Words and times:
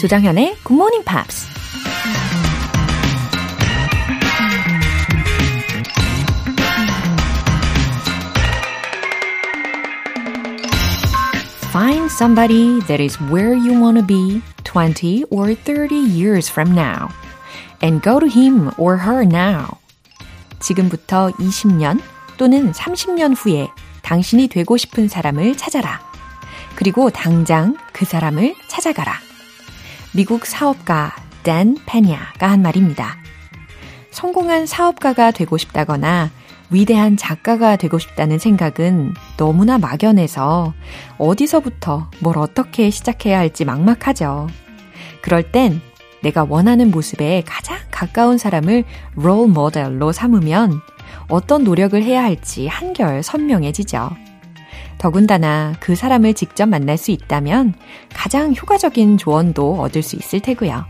조장현의 0.00 0.56
Good 0.64 0.72
Morning 0.72 1.04
Pops. 1.04 1.46
Find 11.70 12.10
somebody 12.10 12.80
that 12.86 12.98
is 12.98 13.20
where 13.30 13.52
you 13.52 13.78
want 13.78 13.98
to 13.98 14.02
be 14.02 14.40
20 14.64 15.24
or 15.30 15.54
30 15.54 15.94
years 15.94 16.50
from 16.50 16.72
now. 16.72 17.08
And 17.82 18.00
go 18.02 18.18
to 18.18 18.26
him 18.26 18.70
or 18.78 18.96
her 18.96 19.26
now. 19.26 19.76
지금부터 20.60 21.30
20년 21.32 22.00
또는 22.38 22.72
30년 22.72 23.34
후에 23.36 23.68
당신이 24.00 24.48
되고 24.48 24.78
싶은 24.78 25.08
사람을 25.08 25.58
찾아라. 25.58 26.00
그리고 26.74 27.10
당장 27.10 27.76
그 27.92 28.06
사람을 28.06 28.54
찾아가라. 28.66 29.29
미국 30.12 30.44
사업가 30.44 31.14
댄 31.44 31.76
페냐가 31.86 32.50
한 32.50 32.62
말입니다. 32.62 33.16
성공한 34.10 34.66
사업가가 34.66 35.30
되고 35.30 35.56
싶다거나 35.56 36.30
위대한 36.68 37.16
작가가 37.16 37.76
되고 37.76 37.98
싶다는 37.98 38.38
생각은 38.38 39.14
너무나 39.36 39.78
막연해서 39.78 40.74
어디서부터 41.18 42.10
뭘 42.20 42.38
어떻게 42.38 42.90
시작해야 42.90 43.38
할지 43.38 43.64
막막하죠. 43.64 44.48
그럴 45.22 45.52
땐 45.52 45.80
내가 46.22 46.44
원하는 46.48 46.90
모습에 46.90 47.44
가장 47.46 47.78
가까운 47.92 48.36
사람을 48.36 48.84
롤 49.14 49.46
모델로 49.48 50.10
삼으면 50.10 50.80
어떤 51.28 51.62
노력을 51.62 52.00
해야 52.02 52.24
할지 52.24 52.66
한결 52.66 53.22
선명해지죠. 53.22 54.10
더군다나 55.00 55.72
그 55.80 55.96
사람을 55.96 56.34
직접 56.34 56.66
만날 56.66 56.98
수 56.98 57.10
있다면 57.10 57.72
가장 58.12 58.54
효과적인 58.54 59.16
조언도 59.16 59.80
얻을 59.80 60.02
수 60.02 60.14
있을 60.14 60.40
테고요. 60.40 60.84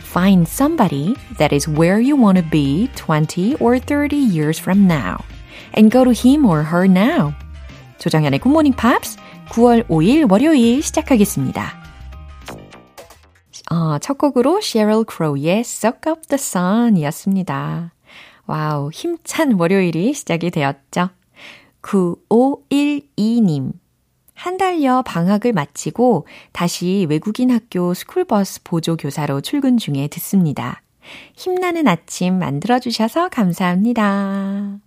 Find 0.00 0.46
somebody 0.46 1.14
that 1.38 1.54
is 1.54 1.66
where 1.66 1.98
you 1.98 2.14
want 2.14 2.38
to 2.38 2.50
be 2.50 2.90
20 2.94 3.56
or 3.58 3.80
30 3.80 4.14
years 4.16 4.60
from 4.60 4.84
now. 4.84 5.16
And 5.74 5.90
go 5.90 6.04
to 6.04 6.12
him 6.12 6.44
or 6.44 6.62
her 6.62 6.84
now. 6.84 7.32
조정현의 7.96 8.40
Morning 8.44 8.76
Pops 8.76 9.16
9월 9.48 9.86
5일 9.88 10.30
월요일 10.30 10.82
시작하겠습니다. 10.82 11.72
어, 13.70 13.98
첫 14.00 14.18
곡으로 14.18 14.60
Sheryl 14.62 15.06
Crow의 15.10 15.60
Suck 15.60 16.00
Up 16.06 16.26
the 16.28 16.38
Sun 16.38 16.98
이었습니다. 16.98 17.94
Wow, 18.46 18.90
힘찬 18.92 19.52
월요일이 19.52 20.12
시작이 20.12 20.50
되었죠. 20.50 21.08
9512님. 21.82 23.72
한 24.34 24.56
달여 24.56 25.02
방학을 25.02 25.52
마치고 25.52 26.26
다시 26.52 27.06
외국인 27.08 27.50
학교 27.50 27.94
스쿨버스 27.94 28.62
보조교사로 28.64 29.40
출근 29.40 29.76
중에 29.76 30.08
듣습니다. 30.08 30.82
힘나는 31.34 31.86
아침 31.86 32.38
만들어주셔서 32.38 33.28
감사합니다. 33.28 34.78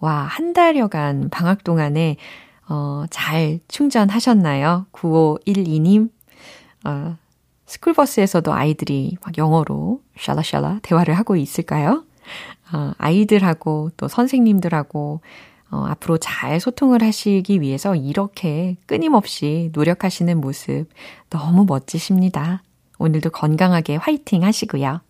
와, 0.00 0.12
한 0.12 0.52
달여간 0.52 1.28
방학 1.30 1.64
동안에, 1.64 2.16
어, 2.68 3.04
잘 3.10 3.60
충전하셨나요? 3.68 4.86
9512님. 4.92 6.10
어, 6.84 7.16
스쿨버스에서도 7.66 8.52
아이들이 8.52 9.16
막 9.24 9.36
영어로 9.38 10.00
샬라샬라 10.18 10.80
대화를 10.82 11.14
하고 11.14 11.36
있을까요? 11.36 12.04
어, 12.72 12.92
아이들하고 12.98 13.90
또 13.96 14.08
선생님들하고 14.08 15.20
어, 15.70 15.84
앞으로 15.88 16.18
잘 16.18 16.60
소통을 16.60 17.02
하시기 17.02 17.60
위해서 17.60 17.96
이렇게 17.96 18.76
끊임없이 18.86 19.70
노력하시는 19.72 20.40
모습 20.40 20.86
너무 21.28 21.64
멋지십니다. 21.64 22.62
오늘도 22.98 23.30
건강하게 23.30 23.96
화이팅 23.96 24.44
하시고요. 24.44 25.00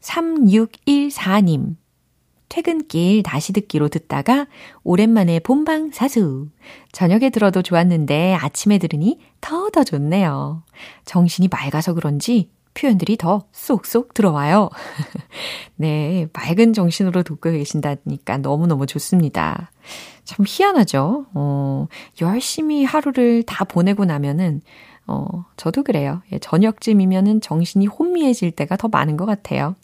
3614님. 0.00 1.76
퇴근길 2.48 3.22
다시 3.22 3.54
듣기로 3.54 3.88
듣다가 3.88 4.46
오랜만에 4.84 5.38
본방 5.38 5.90
사수. 5.90 6.48
저녁에 6.90 7.30
들어도 7.30 7.62
좋았는데 7.62 8.34
아침에 8.34 8.76
들으니 8.76 9.20
더더 9.40 9.84
좋네요. 9.84 10.62
정신이 11.06 11.48
맑아서 11.48 11.94
그런지 11.94 12.50
표현들이 12.74 13.16
더 13.16 13.44
쏙쏙 13.52 14.14
들어와요. 14.14 14.70
네, 15.76 16.28
맑은 16.32 16.72
정신으로 16.72 17.22
듣고 17.22 17.50
계신다니까 17.50 18.38
너무너무 18.38 18.86
좋습니다. 18.86 19.70
참 20.24 20.44
희한하죠? 20.46 21.26
어, 21.34 21.86
열심히 22.20 22.84
하루를 22.84 23.42
다 23.42 23.64
보내고 23.64 24.04
나면은, 24.04 24.62
어, 25.06 25.44
저도 25.56 25.82
그래요. 25.82 26.22
예, 26.32 26.38
저녁쯤이면은 26.38 27.40
정신이 27.40 27.86
혼미해질 27.86 28.52
때가 28.52 28.76
더 28.76 28.88
많은 28.88 29.16
것 29.16 29.26
같아요. 29.26 29.74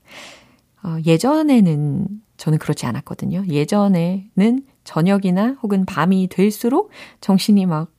어, 0.82 0.96
예전에는 1.04 2.06
저는 2.36 2.58
그렇지 2.58 2.86
않았거든요. 2.86 3.44
예전에는 3.48 4.62
저녁이나 4.84 5.56
혹은 5.62 5.84
밤이 5.84 6.28
될수록 6.28 6.90
정신이 7.20 7.66
막 7.66 7.90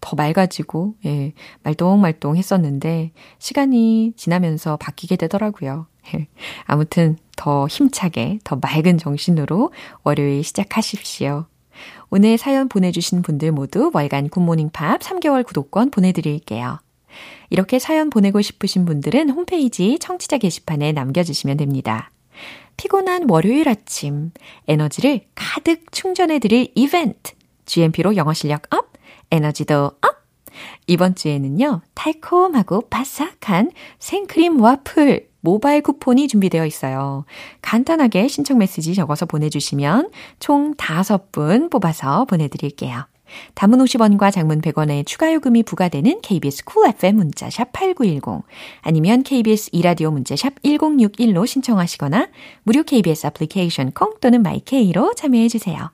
더 0.00 0.16
맑아지고, 0.16 0.94
예, 1.06 1.32
말똥말똥 1.62 2.36
했었는데, 2.36 3.12
시간이 3.38 4.14
지나면서 4.16 4.76
바뀌게 4.76 5.16
되더라고요. 5.16 5.86
아무튼 6.64 7.16
더 7.36 7.66
힘차게, 7.66 8.38
더 8.44 8.56
맑은 8.56 8.98
정신으로 8.98 9.72
월요일 10.02 10.42
시작하십시오. 10.42 11.46
오늘 12.10 12.36
사연 12.38 12.68
보내주신 12.68 13.22
분들 13.22 13.52
모두 13.52 13.90
월간 13.94 14.28
굿모닝 14.28 14.70
팝스 14.72 15.00
3개월 15.00 15.44
구독권 15.44 15.90
보내드릴게요. 15.90 16.78
이렇게 17.48 17.78
사연 17.78 18.10
보내고 18.10 18.40
싶으신 18.42 18.84
분들은 18.84 19.30
홈페이지 19.30 19.98
청취자 19.98 20.38
게시판에 20.38 20.92
남겨주시면 20.92 21.56
됩니다. 21.56 22.10
피곤한 22.76 23.28
월요일 23.28 23.68
아침, 23.68 24.30
에너지를 24.66 25.22
가득 25.34 25.92
충전해드릴 25.92 26.72
이벤트, 26.74 27.32
GMP로 27.66 28.16
영어 28.16 28.32
실력 28.32 28.62
up, 28.74 28.92
에너지도 29.30 29.92
up! 30.02 30.20
이번 30.86 31.14
주에는요, 31.14 31.82
달콤하고 31.94 32.88
바삭한 32.90 33.70
생크림 33.98 34.60
와플 34.60 35.28
모바일 35.40 35.82
쿠폰이 35.82 36.28
준비되어 36.28 36.66
있어요. 36.66 37.24
간단하게 37.62 38.28
신청 38.28 38.58
메시지 38.58 38.94
적어서 38.94 39.26
보내주시면 39.26 40.10
총 40.38 40.74
5분 40.74 41.70
뽑아서 41.70 42.26
보내드릴게요. 42.26 43.06
단문 43.54 43.78
50원과 43.78 44.32
장문 44.32 44.60
100원의 44.60 45.06
추가 45.06 45.32
요금이 45.32 45.62
부과되는 45.62 46.20
KBS 46.20 46.64
Cool 46.64 46.94
FM 46.96 47.16
문자샵 47.16 47.72
8910 47.72 48.44
아니면 48.82 49.22
KBS 49.22 49.70
2라디오 49.72 50.10
문자샵 50.10 50.62
1061로 50.62 51.46
신청하시거나 51.46 52.28
무료 52.64 52.82
KBS 52.82 53.28
애플리케이션 53.28 53.92
콩 53.92 54.14
또는 54.20 54.42
마이 54.42 54.78
K로 54.78 55.14
참여해 55.14 55.48
주세요. 55.48 55.90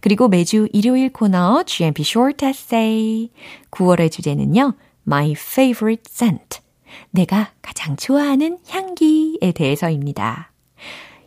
그리고 0.00 0.28
매주 0.28 0.68
일요일 0.72 1.12
코너 1.12 1.62
GMP 1.64 2.02
Short 2.02 2.44
Essay. 2.44 3.30
9월의 3.70 4.10
주제는요. 4.10 4.74
My 5.06 5.32
favorite 5.32 6.04
scent. 6.08 6.60
내가 7.10 7.52
가장 7.62 7.96
좋아하는 7.96 8.58
향기에 8.68 9.52
대해서입니다. 9.54 10.52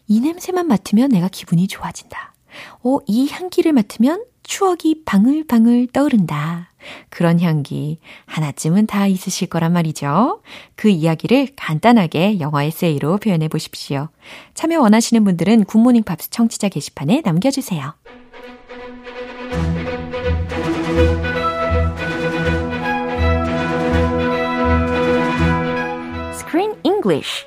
이 0.07 0.19
냄새만 0.19 0.67
맡으면 0.67 1.09
내가 1.09 1.27
기분이 1.27 1.67
좋아진다. 1.67 2.33
어, 2.83 2.97
이 3.07 3.29
향기를 3.29 3.73
맡으면 3.73 4.23
추억이 4.43 5.03
방울방울 5.05 5.87
떠오른다. 5.87 6.71
그런 7.09 7.41
향기 7.41 7.99
하나쯤은 8.25 8.87
다 8.87 9.05
있으실 9.05 9.49
거란 9.49 9.73
말이죠. 9.73 10.41
그 10.75 10.87
이야기를 10.87 11.49
간단하게 11.57 12.39
영어 12.39 12.61
에세이로 12.61 13.17
표현해 13.17 13.49
보십시오. 13.49 14.07
참여 14.53 14.79
원하시는 14.79 15.21
분들은 15.25 15.65
굿모닝 15.65 16.03
팝스 16.03 16.29
청취자 16.29 16.69
게시판에 16.69 17.23
남겨주세요. 17.25 17.93
English 27.07 27.45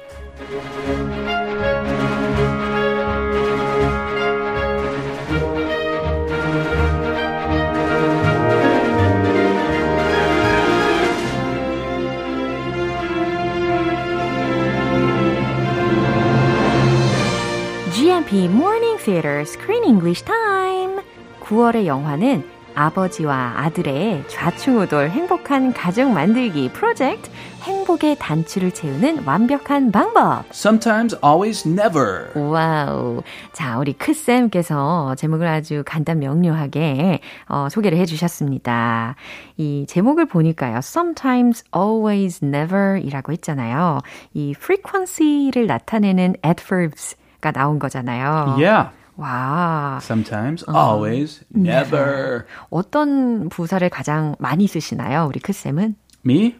GMP 17.92 18.48
Morning 18.48 18.96
Theater 18.98 19.40
Screen 19.42 19.84
English 19.84 20.24
Time 20.24 21.02
9월의 21.40 21.84
영화는 21.84 22.48
아버지와 22.74 23.54
아들의 23.56 24.24
좌충우돌 24.28 25.10
행복한 25.10 25.74
가족 25.74 26.10
만들기 26.10 26.70
프로젝트 26.72 27.30
행복의 27.60 28.16
단추를 28.18 28.72
채우는 28.72 29.24
완벽한 29.24 29.92
방법. 29.92 30.44
Sometimes, 30.50 31.16
always, 31.24 31.68
never. 31.68 32.30
와우. 32.34 33.22
자, 33.52 33.78
우리 33.78 33.92
크쌤께서 33.92 35.14
제목을 35.16 35.46
아주 35.46 35.82
간단 35.84 36.20
명료하게 36.20 37.20
어, 37.48 37.68
소개를 37.70 37.98
해주셨습니다. 37.98 39.16
이 39.58 39.84
제목을 39.88 40.26
보니까요. 40.26 40.78
Sometimes, 40.78 41.64
always, 41.76 42.44
never 42.44 42.98
이라고 42.98 43.32
했잖아요. 43.32 44.00
이 44.32 44.54
frequency를 44.56 45.66
나타내는 45.66 46.36
adverbs가 46.44 47.52
나온 47.52 47.78
거잖아요. 47.78 48.56
Yeah. 48.56 48.90
와. 49.16 49.98
Sometimes, 50.02 50.64
always, 50.68 51.44
never. 51.54 52.44
어떤 52.70 53.50
부사를 53.50 53.86
가장 53.90 54.34
많이 54.38 54.66
쓰시나요, 54.66 55.26
우리 55.28 55.40
크쌤은? 55.40 55.94
Me? 56.24 56.56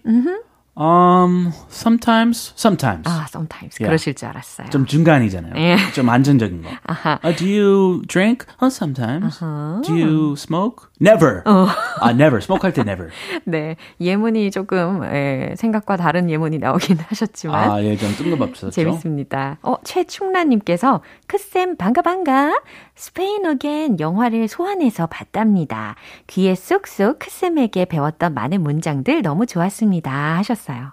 Um, 0.77 1.53
sometimes, 1.69 2.53
sometimes. 2.57 3.05
아, 3.07 3.27
sometimes. 3.29 3.77
Yeah. 3.79 3.91
그러실 3.91 4.15
줄 4.15 4.29
알았어요. 4.29 4.71
좀 4.71 4.87
중간이잖아요. 4.87 5.55
예. 5.57 5.77
좀 5.95 6.09
안정적인 6.09 6.63
거. 6.63 6.71
Uh, 6.89 7.33
do 7.37 7.45
you 7.45 8.03
drink? 8.07 8.47
Oh, 8.63 8.69
sometimes. 8.71 9.39
Do 9.41 9.95
you 9.95 10.37
smoke? 10.37 10.89
Never. 11.01 11.43
아, 11.45 12.11
never. 12.15 12.41
smoke 12.41 12.63
할 12.63 12.73
때 12.73 12.83
never. 12.83 13.11
네. 13.45 13.77
예문이 14.01 14.51
조금, 14.51 15.03
예, 15.05 15.55
생각과 15.57 15.97
다른 15.97 16.31
예문이 16.31 16.59
나오긴 16.59 16.99
하셨지만. 17.09 17.71
아, 17.71 17.83
예, 17.83 17.97
좀 17.97 18.15
뜬금없었죠. 18.17 18.71
재밌습니다. 18.71 19.59
어, 19.63 19.75
최충란님께서 19.85 21.01
크쌤 21.27 21.77
반가 21.77 22.01
반가 22.03 22.61
스페인 22.95 23.45
어겐 23.47 23.99
영화를 23.99 24.47
소환해서 24.47 25.07
봤답니다. 25.07 25.97
귀에 26.27 26.55
쏙쏙 26.55 27.19
크쌤에게 27.19 27.87
배웠던 27.87 28.35
많은 28.35 28.63
문장들 28.63 29.23
너무 29.23 29.47
좋았습니다 29.47 30.37
하셨 30.37 30.59
어요. 30.69 30.93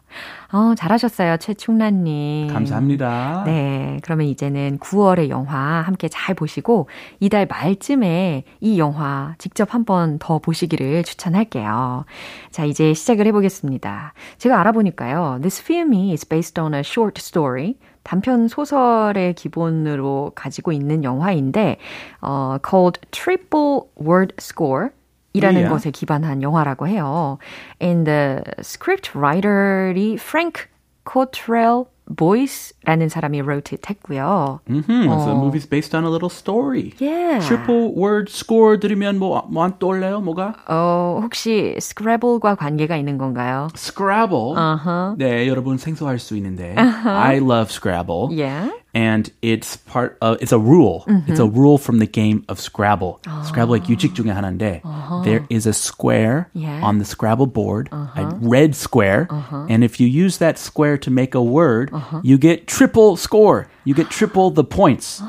어, 0.54 0.76
잘하셨어요 0.76 1.38
최충란님. 1.38 2.48
감사합니다. 2.54 3.44
네, 3.46 4.00
그러면 4.04 4.28
이제는 4.28 4.80
9월의 4.80 5.30
영화 5.30 5.82
함께 5.82 6.08
잘 6.08 6.36
보시고 6.36 6.88
이달 7.20 7.46
말쯤에 7.48 8.44
이 8.62 8.80
영화 8.80 9.36
직접 9.38 9.74
한번 9.74 10.20
더 10.20 10.40
보시기를 10.40 11.04
추천할게요. 11.04 12.06
자, 12.52 12.66
이제 12.66 12.94
시작을 12.94 13.26
해보겠습니다. 13.28 14.14
제가 14.38 14.60
알아보니까요. 14.60 15.40
This 15.42 15.62
film 15.62 15.94
is 16.12 16.26
based 16.26 16.60
on 16.60 16.74
a 16.74 16.80
short 16.82 17.20
story. 17.20 17.76
단편 18.04 18.48
소설의 18.48 19.34
기본으로 19.34 20.32
가지고 20.34 20.72
있는 20.72 21.04
영화인데, 21.04 21.78
어, 22.22 22.58
called 22.66 23.02
Triple 23.12 23.82
Word 24.00 24.34
Score. 24.40 24.92
이라는 25.38 25.62
Yeah. 25.62 25.70
것에 25.70 25.92
기반한 25.92 26.42
영화라고 26.42 26.88
해요. 26.88 27.38
And 27.82 28.06
the 28.06 28.42
script 28.60 29.12
writer이 29.18 30.16
Frank 30.20 30.68
Cottrell 31.06 31.86
Boyce라는 32.15 33.09
사람이 33.09 33.41
wrote 33.41 33.73
it 33.73 33.87
했고요. 33.89 34.61
Mm-hmm. 34.69 35.09
So 35.09 35.27
the 35.27 35.35
movie's 35.35 35.67
based 35.67 35.95
on 35.95 36.05
a 36.05 36.11
little 36.11 36.29
story. 36.29 36.95
Yeah. 36.99 37.41
Triple 37.47 37.95
word 37.95 38.29
score 38.29 38.77
들으면 38.77 39.19
뭐, 39.19 39.47
뭐안 39.49 39.79
떠올려요? 39.79 40.21
뭐가? 40.21 40.57
어, 40.69 41.21
혹시 41.23 41.77
Scrabble과 41.79 42.57
관계가 42.57 42.97
있는 42.97 43.19
건가요? 43.19 43.69
Scrabble. 43.77 44.55
Uh-huh. 44.57 45.17
네, 45.17 45.47
여러분 45.47 45.79
생소할 45.79 46.19
수 46.19 46.37
있는데. 46.37 46.75
I 46.77 47.39
love 47.39 47.71
Scrabble. 47.71 48.29
Yeah. 48.33 48.71
And 48.95 49.33
it's 49.41 49.77
part 49.79 50.19
of, 50.21 50.37
it's 50.43 50.53
a 50.53 50.59
rule. 50.59 51.07
It's 51.27 51.41
a 51.41 51.47
rule 51.47 51.79
from 51.79 51.99
the 51.99 52.07
game 52.07 52.45
of 52.51 52.61
Scrabble. 52.61 53.21
Scrabble 53.47 53.73
like 53.73 53.85
규칙 53.85 54.13
중에 54.15 54.31
하나인데, 54.31 54.83
there 55.25 55.47
is 55.49 55.67
a 55.67 55.73
square 55.73 56.51
Yeah. 56.53 56.83
on 56.85 56.99
the 56.99 57.07
Scrabble 57.07 57.47
board, 57.47 57.89
a 57.91 58.37
red 58.43 58.75
square, 58.75 59.29
and 59.71 59.83
if 59.83 59.99
you 59.99 60.07
use 60.07 60.37
that 60.39 60.59
square 60.59 60.99
to 60.99 61.11
make 61.11 61.35
a 61.35 61.41
word, 61.43 61.91
you 62.23 62.39
get 62.39 62.67
triple 62.67 63.17
score. 63.17 63.69
You 63.85 63.95
get 63.95 64.11
triple 64.11 64.51
the 64.51 64.65
points. 64.65 65.23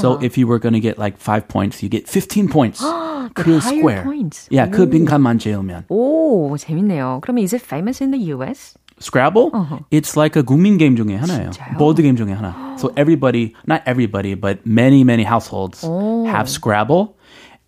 So 0.00 0.18
if 0.22 0.38
you 0.38 0.46
were 0.46 0.58
going 0.58 0.74
to 0.74 0.80
get 0.80 0.98
like 0.98 1.18
five 1.18 1.48
points, 1.48 1.82
you 1.82 1.88
get 1.88 2.08
15 2.08 2.48
points. 2.48 2.80
그 3.34 3.58
higher 3.58 3.60
square. 3.60 4.02
points. 4.04 4.48
Yeah, 4.50 4.66
그 4.70 4.88
빈칸만 4.88 5.38
채우면. 5.38 5.84
오, 5.88 6.56
재밌네요. 6.56 7.20
그러면 7.22 7.44
is 7.44 7.54
it 7.54 7.62
famous 7.62 8.00
in 8.00 8.10
the 8.10 8.34
US? 8.34 8.74
Scrabble, 9.00 9.50
it's 9.90 10.14
like 10.14 10.36
a 10.36 10.42
국민 10.42 10.76
게임 10.76 10.94
중에 10.94 11.16
하나예요. 11.16 11.50
진짜요? 11.52 11.78
보드 11.78 12.02
게임 12.02 12.16
중에 12.16 12.34
하나. 12.34 12.76
So 12.78 12.92
everybody, 12.98 13.54
not 13.66 13.80
everybody, 13.86 14.34
but 14.34 14.60
many, 14.66 15.04
many 15.04 15.24
households 15.24 15.80
have 16.28 16.50
Scrabble. 16.50 17.16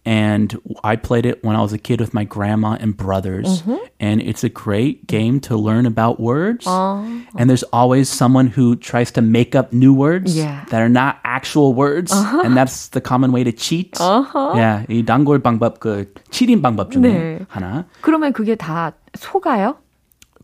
And 0.07 0.59
I 0.83 0.97
played 0.97 1.27
it 1.27 1.45
when 1.45 1.55
I 1.55 1.63
was 1.63 1.73
a 1.73 1.79
kid 1.79 2.01
with 2.01 2.13
my 2.13 2.25
grandma 2.25 2.77
and 2.81 2.97
brothers. 2.97 3.63
And 4.01 4.21
it's 4.21 4.43
a 4.43 4.49
great 4.49 5.07
game 5.07 5.39
to 5.47 5.57
learn 5.57 5.87
about 5.87 6.19
words. 6.19 6.67
And 6.67 7.47
there's 7.49 7.63
always 7.73 8.09
someone 8.09 8.49
who 8.49 8.75
tries 8.75 9.13
to 9.13 9.23
make 9.23 9.55
up 9.55 9.73
new 9.73 9.95
words 9.95 10.35
Yeah. 10.37 10.65
that 10.71 10.83
are 10.83 10.89
not 10.91 11.19
actual 11.23 11.73
words. 11.73 12.11
And 12.11 12.57
that's 12.57 12.89
the 12.89 13.01
common 13.01 13.31
way 13.31 13.45
to 13.45 13.53
cheat. 13.53 13.95
Yeah, 14.01 14.83
이 14.91 15.05
단골 15.07 15.39
방법, 15.39 15.79
그 15.79 16.13
치린 16.31 16.63
방법 16.63 16.91
중에 16.91 17.03
네. 17.03 17.47
하나. 17.49 17.85
그러면 18.01 18.33
그게 18.33 18.57
다 18.57 18.93
속아요? 19.15 19.77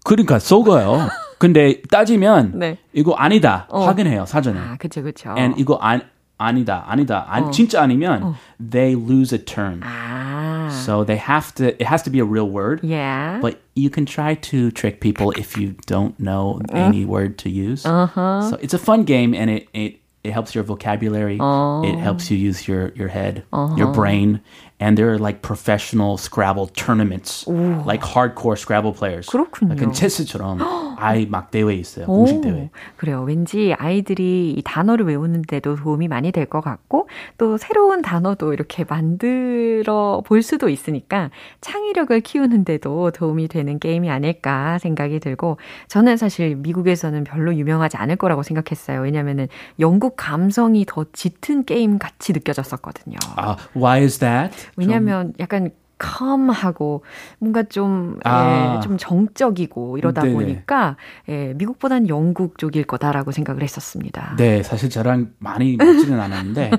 그러니까 0.05 0.39
속아요. 0.39 1.09
근데 1.39 1.83
따지면 1.91 2.53
네. 2.59 2.79
이거 2.93 3.15
아니다 3.15 3.67
확인해요 3.71 4.25
사전에. 4.27 4.61
아, 4.61 4.77
그쵸, 4.79 5.03
그쵸. 5.03 5.35
And 5.37 5.61
이거 5.61 5.75
안 5.83 6.03
아니다 6.43 6.85
아니다 6.87 7.27
안, 7.29 7.51
진짜 7.51 7.83
아니면 7.83 8.37
they 8.61 8.95
lose 8.95 9.33
a 9.33 9.39
turn. 9.45 9.81
아, 9.83 10.71
So 10.71 11.03
they 11.03 11.17
have 11.19 11.53
to 11.57 11.69
it 11.81 11.83
has 11.87 12.03
to 12.05 12.11
be 12.11 12.21
a 12.21 12.25
real 12.25 12.49
word. 12.49 12.81
yeah. 12.85 13.41
But 13.41 13.59
you 13.75 13.91
can 13.91 14.05
try 14.07 14.35
to 14.53 14.71
trick 14.71 15.01
people 15.01 15.33
if 15.37 15.57
you 15.57 15.75
don't 15.87 16.15
know 16.21 16.61
any 16.73 17.05
word 17.05 17.39
to 17.39 17.51
use. 17.51 17.85
Uh-huh. 17.85 18.51
So 18.51 18.57
it's 18.61 18.75
a 18.75 18.79
fun 18.79 19.03
game 19.05 19.35
and 19.35 19.51
it 19.51 19.67
it 19.73 20.01
it 20.23 20.33
helps 20.33 20.55
your 20.55 20.63
vocabulary. 20.63 21.39
It 21.41 21.97
helps 21.99 22.31
you 22.31 22.37
use 22.37 22.69
your 22.69 22.93
your 22.95 23.09
head, 23.09 23.43
your 23.77 23.89
brain. 23.93 24.41
And 24.84 24.98
there 24.98 25.10
are 25.14 25.18
like 25.18 25.42
professional 25.42 26.18
Scrabble 26.18 26.68
tournaments, 26.76 27.48
like 27.48 28.04
hardcore 28.04 28.58
Scrabble 28.58 28.92
players. 28.92 29.28
그렇군요. 29.28 29.72
약간 29.78 29.94
체스처럼 29.94 30.60
아이 31.00 31.26
막 31.26 31.52
대회 31.52 31.74
있어요. 31.76 32.06
공식 32.06 32.42
대회. 32.42 32.70
그래요. 32.98 33.22
왠지 33.24 33.74
아이들이 33.78 34.52
이 34.58 34.62
단어를 34.62 35.06
외우는데도 35.06 35.78
도움이 35.78 36.10
많이 36.10 36.34
될 36.34 36.48
것 36.48 36.60
같고, 36.60 37.08
또 37.38 37.56
새로운 37.58 38.02
단어도 38.02 38.52
이렇게 38.52 38.84
만들어 38.84 40.22
볼 40.26 40.42
수도 40.42 40.68
있으니까 40.68 41.30
창의력을 41.62 42.20
키우는데도 42.20 43.12
도움이 43.12 43.48
되는 43.48 43.80
게임이 43.80 44.10
아닐까 44.10 44.78
생각이 44.80 45.22
들고, 45.22 45.58
저는 45.88 46.18
사실 46.18 46.56
미국에서는 46.58 47.24
별로 47.24 47.56
유명하지 47.56 47.96
않을 47.96 48.18
거라고 48.18 48.44
생각했어요. 48.44 49.00
왜냐면은 49.02 49.48
영국 49.80 50.16
감성이 50.18 50.86
더 50.86 51.06
짙은 51.14 51.64
게임 51.64 51.98
같이 52.00 52.34
느껴졌었거든요. 52.34 53.16
아, 53.38 53.56
why 53.76 54.04
is 54.04 54.20
that? 54.20 54.54
왜냐면 54.76 55.34
약간 55.40 55.72
calm하고 56.04 57.04
뭔가 57.40 57.64
좀, 57.64 58.20
아. 58.26 58.76
예, 58.78 58.82
좀 58.82 58.98
정적이고 58.98 59.98
이러다 59.98 60.24
네네. 60.24 60.34
보니까 60.34 60.98
예, 61.30 61.54
미국보단 61.56 62.10
영국 62.10 62.58
쪽일 62.58 62.84
거다라고 62.84 63.32
생각을 63.32 63.64
했었습니다. 63.64 64.36
네, 64.38 64.62
사실 64.64 64.90
저랑 64.90 65.32
많이 65.40 65.78
맞지는 65.78 66.20
않았는데 66.20 66.72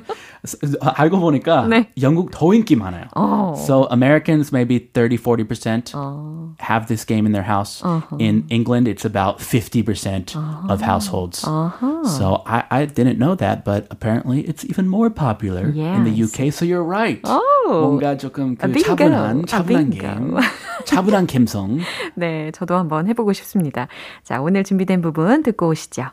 스- 0.45 0.59
알고 0.81 1.19
보니까 1.21 1.67
네. 1.69 1.91
영국 2.03 2.31
더 2.31 2.53
인기 2.53 2.77
많아요. 2.77 3.05
어. 3.15 3.55
So 3.57 3.87
Americans 3.91 4.51
maybe 4.53 4.91
30, 4.93 5.17
40% 5.23 5.93
어. 5.95 6.55
have 6.61 6.87
this 6.87 7.07
game 7.07 7.27
in 7.27 7.33
their 7.33 7.49
house. 7.49 7.83
In 8.19 8.45
England, 8.51 8.89
it's 8.89 9.05
about 9.05 9.39
50% 9.41 10.37
of 10.69 10.83
households. 10.83 11.41
So 11.41 12.43
I, 12.47 12.65
I 12.71 12.87
didn't 12.87 13.19
know 13.19 13.35
that, 13.37 13.65
but 13.65 13.87
apparently 13.91 14.41
it's 14.43 14.65
even 14.69 14.89
more 14.89 15.11
popular 15.11 15.67
in 15.69 16.05
the 16.05 16.11
Yes. 16.11 16.35
UK. 16.39 16.53
So 16.53 16.65
you're 16.65 16.85
right. 16.85 17.21
Oh. 17.25 17.41
뭔가 17.67 18.17
조금 18.17 18.57
그 18.57 18.65
아, 18.65 18.69
bingo. 18.69 18.95
차분한 19.15 19.43
아, 19.43 19.47
차분한. 19.47 19.91
게임, 19.91 20.37
차분한 20.85 21.27
감성. 21.27 21.79
네, 22.15 22.51
저도 22.53 22.77
한번 22.77 23.07
해보고 23.09 23.33
싶습니다. 23.33 23.89
자, 24.23 24.41
오늘 24.41 24.65
준비된 24.65 25.01
부분 25.03 25.43
듣고 25.43 25.69
오시죠. 25.69 26.11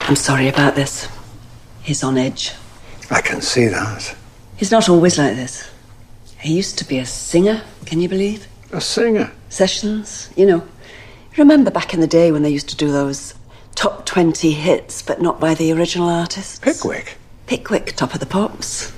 I'm 0.00 0.12
sorry 0.12 0.48
about 0.48 0.74
this. 0.74 1.08
He's 1.84 2.04
on 2.04 2.16
edge. 2.18 2.52
I 3.10 3.20
can 3.24 3.38
see 3.38 3.68
that. 3.68 4.14
He's 4.58 4.72
not 4.72 4.88
always 4.90 5.18
like 5.20 5.36
this. 5.36 5.64
He 6.40 6.56
used 6.56 6.78
to 6.78 6.84
be 6.88 6.98
a 6.98 7.04
singer, 7.06 7.62
can 7.86 8.00
you 8.00 8.08
believe? 8.08 8.46
A 8.72 8.80
singer. 8.80 9.30
Sessions, 9.48 10.30
you 10.36 10.46
know. 10.46 10.62
Remember 11.36 11.70
back 11.70 11.94
in 11.94 12.00
the 12.00 12.06
day 12.06 12.30
when 12.32 12.42
they 12.42 12.50
used 12.50 12.68
to 12.70 12.76
do 12.76 12.90
those 12.92 13.34
top 13.74 14.04
20 14.06 14.52
hits, 14.52 15.02
but 15.02 15.20
not 15.22 15.40
by 15.40 15.54
the 15.54 15.72
original 15.72 16.08
artists? 16.08 16.58
Pickwick. 16.58 17.16
Pickwick, 17.46 17.94
top 17.96 18.12
of 18.14 18.20
the 18.20 18.26
pops. 18.26 18.92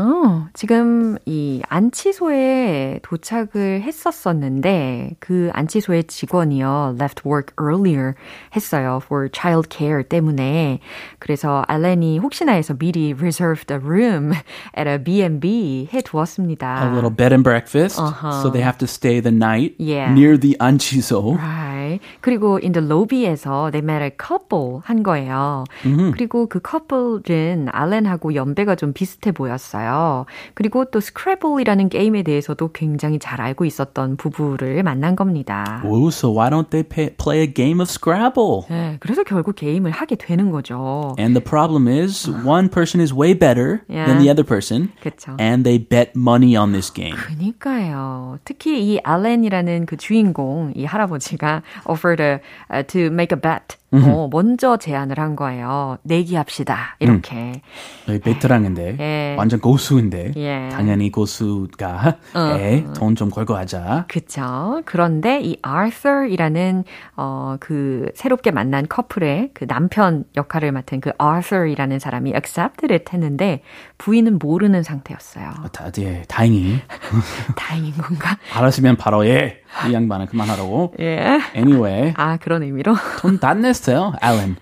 어, 0.00 0.46
지금 0.54 1.18
이 1.26 1.60
안치소에 1.68 3.00
도착을 3.02 3.82
했었었는데 3.82 5.16
그 5.20 5.50
안치소의 5.52 6.04
직원이요 6.04 6.96
left 6.98 7.28
work 7.28 7.54
earlier 7.60 8.14
했어요 8.56 9.00
for 9.04 9.28
child 9.30 9.68
care 9.70 10.02
때문에 10.02 10.80
그래서 11.18 11.62
알렌이 11.68 12.18
혹시나 12.18 12.52
해서 12.52 12.72
미리 12.74 13.12
reserved 13.12 13.70
a 13.72 13.78
room 13.78 14.32
at 14.78 14.88
a 14.88 14.96
B&B 14.96 15.88
해 15.92 16.00
두었습니다. 16.00 16.84
A 16.84 16.88
little 16.90 17.14
bed 17.14 17.32
and 17.34 17.42
breakfast, 17.44 18.00
Uh-huh. 18.00 18.40
so 18.40 18.50
they 18.50 18.62
have 18.64 18.78
to 18.78 18.86
stay 18.86 19.20
the 19.20 19.30
night 19.34 19.74
Yeah. 19.78 20.10
near 20.14 20.38
the 20.40 20.56
anchiso. 20.58 21.36
Right. 21.36 22.00
그리고 22.22 22.58
in 22.62 22.72
the 22.72 22.80
lobby에서 22.80 23.70
they 23.70 23.84
met 23.84 24.02
a 24.02 24.10
couple 24.10 24.80
한 24.84 25.02
거예요. 25.02 25.64
그리고 26.14 26.46
그 26.48 26.60
커플은 26.60 27.68
알렌하고 27.70 28.34
연배가 28.34 28.74
좀 28.76 28.92
비슷해 28.94 29.32
보였 29.32 29.60
어요. 29.82 30.26
그리고 30.54 30.84
또 30.86 31.00
스크래블이라는 31.00 31.88
게임에 31.88 32.22
대해서도 32.22 32.72
굉장히 32.72 33.18
잘 33.18 33.40
알고 33.40 33.64
있었던 33.64 34.16
부부를 34.16 34.82
만난 34.82 35.16
겁니다. 35.16 35.82
Ooh, 35.84 36.08
so 36.08 36.30
why 36.30 36.50
don't 36.50 36.70
they 36.70 36.82
pay, 36.86 37.10
play 37.16 37.40
a 37.42 37.52
game 37.52 37.80
of 37.80 37.88
Scrabble? 37.90 38.62
네, 38.68 38.96
그래서 39.00 39.22
결국 39.24 39.56
게임을 39.56 39.90
하게 39.90 40.16
되는 40.16 40.50
거죠. 40.50 41.14
And 41.18 41.34
the 41.38 41.44
problem 41.44 41.88
is, 41.88 42.28
one 42.46 42.68
person 42.68 43.00
is 43.02 43.12
way 43.12 43.34
better 43.38 43.80
Yeah. 43.88 44.06
than 44.06 44.18
the 44.18 44.30
other 44.30 44.44
person, 44.46 44.90
그쵸. 45.02 45.36
and 45.40 45.64
they 45.64 45.78
bet 45.78 46.12
money 46.16 46.56
on 46.56 46.72
this 46.72 46.92
game. 46.92 47.16
그니까요. 47.16 48.38
특히 48.44 48.82
이 48.94 49.00
알렌이라는 49.02 49.86
그 49.86 49.96
주인공, 49.96 50.72
이 50.74 50.84
할아버지가 50.84 51.62
offered 51.88 52.22
a, 52.22 52.38
uh, 52.72 52.82
to 52.86 53.06
make 53.12 53.32
a 53.36 53.40
bet. 53.40 53.76
어, 53.92 54.28
먼저 54.30 54.76
제안을 54.76 55.18
한 55.18 55.36
거예요. 55.36 55.98
내기합시다. 56.02 56.96
이렇게. 56.98 57.60
여기 58.08 58.18
베테랑인데 58.20 58.96
예. 58.98 59.34
완전 59.36 59.60
고수인데 59.60 60.32
예. 60.36 60.68
당연히 60.72 61.10
고수가 61.12 62.16
돈좀 62.94 63.30
걸고 63.30 63.54
하자. 63.56 64.06
그쵸. 64.08 64.82
그런데 64.84 65.40
이 65.40 65.58
Arthur이라는, 65.66 66.84
어, 67.16 67.56
그, 67.60 68.10
새롭게 68.14 68.50
만난 68.50 68.86
커플의 68.88 69.50
그 69.54 69.66
남편 69.66 70.24
역할을 70.36 70.72
맡은 70.72 71.00
그 71.00 71.12
Arthur이라는 71.22 71.98
사람이 71.98 72.30
accepted 72.30 72.92
it 72.92 73.04
했는데 73.12 73.62
부인은 73.98 74.38
모르는 74.38 74.82
상태였어요. 74.82 75.50
다, 75.72 75.90
예, 75.98 76.22
다행히 76.28 76.80
다행인 77.56 77.92
건가? 77.92 78.36
알았으면 78.54 78.96
바로 78.96 79.26
예, 79.26 79.61
이 79.88 79.92
양반은 79.92 80.26
그만하라고. 80.26 80.94
예. 81.00 81.40
Anyway, 81.56 82.12
아, 82.16 82.36
그런 82.36 82.62
의미로? 82.62 82.94
돈 83.20 83.38
다 83.40 83.54
냈어요, 83.54 84.12
앨런. 84.22 84.56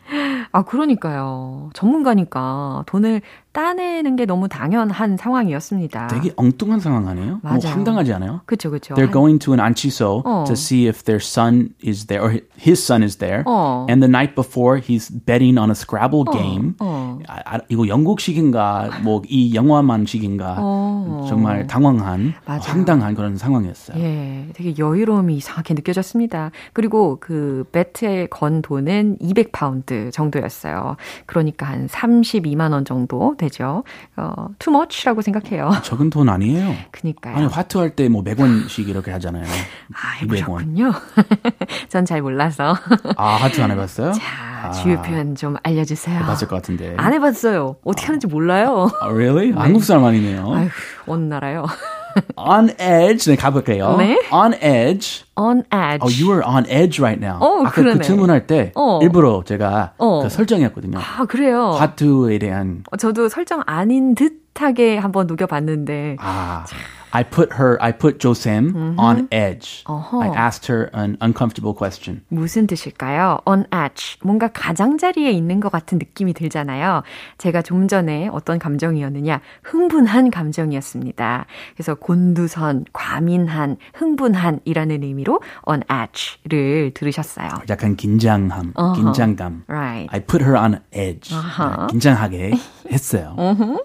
아, 0.53 0.63
그러니까요. 0.63 1.71
전문가니까 1.75 2.83
돈을 2.87 3.21
따내는 3.53 4.17
게 4.17 4.27
너무 4.27 4.49
당연한 4.49 5.17
상황이었습니다. 5.17 6.09
되게 6.09 6.33
엉뚱한 6.37 6.81
상황 6.81 7.07
아니에요? 7.09 7.39
뭐 7.43 7.53
맞아요. 7.53 7.73
황당하지 7.75 8.13
않아요? 8.15 8.41
그쵸, 8.47 8.71
그쵸. 8.71 8.95
They're 8.95 9.07
한- 9.07 9.13
going 9.13 9.39
to 9.45 9.53
an 9.53 9.61
anchiso 9.61 10.23
어. 10.25 10.45
to 10.47 10.53
see 10.55 10.87
if 10.89 11.05
their 11.05 11.21
son 11.23 11.71
is 11.87 12.07
there, 12.07 12.25
or 12.25 12.41
his 12.59 12.83
son 12.83 13.03
is 13.03 13.17
there. 13.19 13.43
어. 13.47 13.87
And 13.89 14.03
the 14.03 14.09
night 14.11 14.35
before, 14.35 14.79
he's 14.81 15.11
betting 15.11 15.59
on 15.59 15.71
a 15.71 15.75
Scrabble 15.75 16.25
game. 16.33 16.75
어. 16.81 17.00
아, 17.33 17.55
아, 17.55 17.59
이거 17.69 17.87
영국식인가, 17.87 18.91
뭐 19.03 19.23
이 19.29 19.55
영화만식인가, 19.55 20.57
어. 20.59 21.27
정말 21.29 21.67
당황한, 21.67 22.35
맞아요. 22.47 22.61
황당한 22.65 23.15
그런 23.15 23.37
상황이었어요. 23.37 23.99
예, 24.03 24.49
되게 24.55 24.75
여유로움이 24.79 25.37
이상하게 25.37 25.75
느껴졌습니다. 25.75 26.51
그리고 26.73 27.19
그 27.21 27.65
배트에 27.71 28.27
건 28.27 28.63
돈은 28.63 29.19
200파운드 29.19 30.11
정도였어요. 30.13 30.97
그러니까 31.27 31.67
한 31.67 31.87
32만 31.87 32.73
원 32.73 32.85
정도 32.85 33.35
되죠. 33.39 33.85
어, 34.17 34.49
too 34.59 34.75
much라고 34.75 35.23
생각해요. 35.23 35.71
적은 35.85 36.11
돈 36.11 36.29
아니에요. 36.29 36.73
그니까요. 36.91 37.37
아니 37.37 37.47
화투 37.47 37.79
할 37.79 37.91
때 37.95 38.09
뭐 38.09 38.25
100원씩 38.25 38.89
이렇게 38.89 39.11
하잖아요. 39.13 39.45
아, 39.45 40.25
200원. 40.25 40.33
해보셨군요. 40.33 40.93
전잘 41.89 42.23
몰라서. 42.23 42.75
아 43.17 43.35
화투 43.37 43.63
안 43.63 43.71
해봤어요? 43.71 44.13
자, 44.13 44.71
주요 44.73 45.01
표현 45.03 45.35
좀 45.35 45.57
알려주세요. 45.63 46.21
맞을 46.21 46.49
것 46.49 46.57
같은데. 46.57 46.95
안 46.97 47.13
해봤어요. 47.21 47.77
어떻게 47.85 48.07
하는지 48.07 48.27
몰라요. 48.27 48.91
아, 49.01 49.07
really? 49.09 49.53
한국 49.57 49.85
사람 49.85 50.05
아니네요. 50.05 50.53
아휴, 50.53 50.69
어느 51.07 51.25
나라요? 51.25 51.67
On 52.37 52.69
edge. 52.81 53.31
네, 53.31 53.37
가볼게요. 53.37 53.97
네. 53.97 54.19
On 54.33 54.53
edge. 54.55 55.25
On 55.37 55.63
edge. 55.73 56.01
Oh, 56.03 56.11
you 56.11 56.33
are 56.33 56.43
on 56.45 56.67
edge 56.69 57.01
right 57.01 57.21
now. 57.25 57.39
어, 57.41 57.61
아까 57.61 57.71
그 57.71 57.83
그러네. 57.83 58.01
질문할 58.01 58.47
때 58.49 58.73
어. 58.75 58.99
일부러 59.01 59.45
제가 59.45 59.93
어. 59.97 60.23
그 60.25 60.29
설정했거든요. 60.29 60.99
아, 60.99 61.25
그래요. 61.27 61.71
화투에 61.71 62.39
대한 62.39 62.83
어, 62.91 62.97
저도 62.97 63.29
설정 63.29 63.63
아닌 63.67 64.17
듯하게 64.17 64.99
한번 64.99 65.29
녹여봤는데. 65.29 66.17
아, 66.19 66.65
I 67.13 67.25
put 67.25 67.55
her, 67.59 67.77
I 67.81 67.93
put 67.93 68.19
Josem 68.19 68.97
on 68.99 69.29
edge. 69.33 69.83
어허. 69.87 70.23
I 70.23 70.29
asked 70.29 70.71
her 70.73 70.91
an 70.95 71.17
uncomfortable 71.21 71.75
question. 71.77 72.23
무슨 72.29 72.67
뜻일까요? 72.67 73.41
on 73.47 73.65
edge. 73.75 74.19
뭔가 74.23 74.49
가장자리에 74.49 75.31
있는 75.31 75.61
것 75.61 75.73
같은 75.73 75.99
느낌이 75.99 76.35
들잖아요. 76.35 77.03
제가 77.39 77.63
좀 77.63 77.89
전에 77.89 78.29
어떤 78.33 78.59
감정이었느냐? 78.59 79.41
흥분한 79.65 80.31
감정이었습니다. 80.31 81.47
그래서 81.75 81.95
곤두선, 81.95 82.85
과민한, 82.93 83.77
흥분한이라는 83.95 85.03
의미로 85.03 85.41
on 85.67 85.83
edge를 85.91 86.93
들으셨어요. 86.95 87.49
약간 87.69 87.97
긴장함, 87.97 88.73
어허. 88.75 88.93
긴장감. 88.95 89.65
Right. 89.67 90.09
I 90.13 90.21
put 90.21 90.45
her 90.45 90.57
on 90.57 90.81
edge. 90.93 91.35
아하. 91.35 91.87
네, 91.87 91.87
긴장하게 91.91 92.53
했어요. 92.91 93.37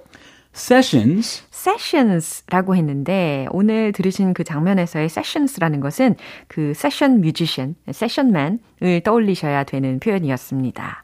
Sessions. 0.56 1.44
sessions라고 1.52 2.76
했는데 2.76 3.46
오늘 3.52 3.92
들으신 3.92 4.34
그 4.34 4.44
장면에서의 4.44 5.06
sessions라는 5.06 5.82
것은 5.82 6.16
그 6.48 6.72
session 6.76 7.20
musician, 7.20 7.76
sessionman을 7.90 9.02
떠올리셔야 9.04 9.66
되는 9.66 10.00
표현이었습니다. 10.00 11.04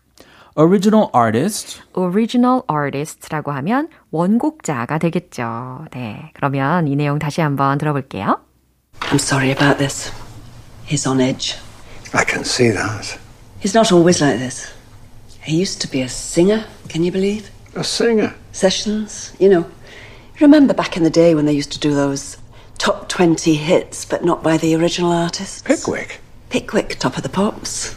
Original 0.55 1.07
artist. 1.15 1.81
original 1.97 2.61
artist라고 2.71 3.51
하면 3.51 3.89
원곡자가 4.11 4.97
되겠죠. 4.97 5.85
네. 5.91 6.31
그러면 6.33 6.87
이 6.87 6.95
내용 6.95 7.19
다시 7.19 7.41
한번 7.41 7.77
들어볼게요. 7.77 8.39
I'm 9.01 9.15
sorry 9.15 9.51
about 9.51 9.77
this. 9.77 10.11
He's 10.87 11.07
on 11.09 11.19
edge. 11.19 11.57
I 12.13 12.23
can 12.25 12.41
see 12.41 12.71
that. 12.71 13.17
He's 13.61 13.75
not 13.75 13.93
always 13.93 14.23
like 14.23 14.39
this. 14.39 14.71
He 15.43 15.59
used 15.59 15.81
to 15.81 15.91
be 15.91 16.01
a 16.01 16.07
singer, 16.07 16.65
can 16.87 17.03
you 17.03 17.11
believe? 17.11 17.49
A 17.75 17.83
singer. 17.83 18.33
Sessions, 18.52 19.32
you 19.38 19.48
know. 19.48 19.66
Remember 20.40 20.74
back 20.74 20.96
in 20.96 21.02
the 21.02 21.10
day 21.10 21.34
when 21.34 21.46
they 21.46 21.52
used 21.52 21.72
to 21.72 21.78
do 21.78 21.94
those 21.94 22.36
top 22.78 23.08
20 23.08 23.54
hits, 23.54 24.04
but 24.04 24.24
not 24.24 24.42
by 24.42 24.56
the 24.56 24.74
original 24.74 25.10
artists? 25.12 25.62
Pickwick. 25.62 26.20
Pickwick, 26.50 26.98
top 26.98 27.16
of 27.16 27.22
the 27.22 27.28
pops. 27.28 27.96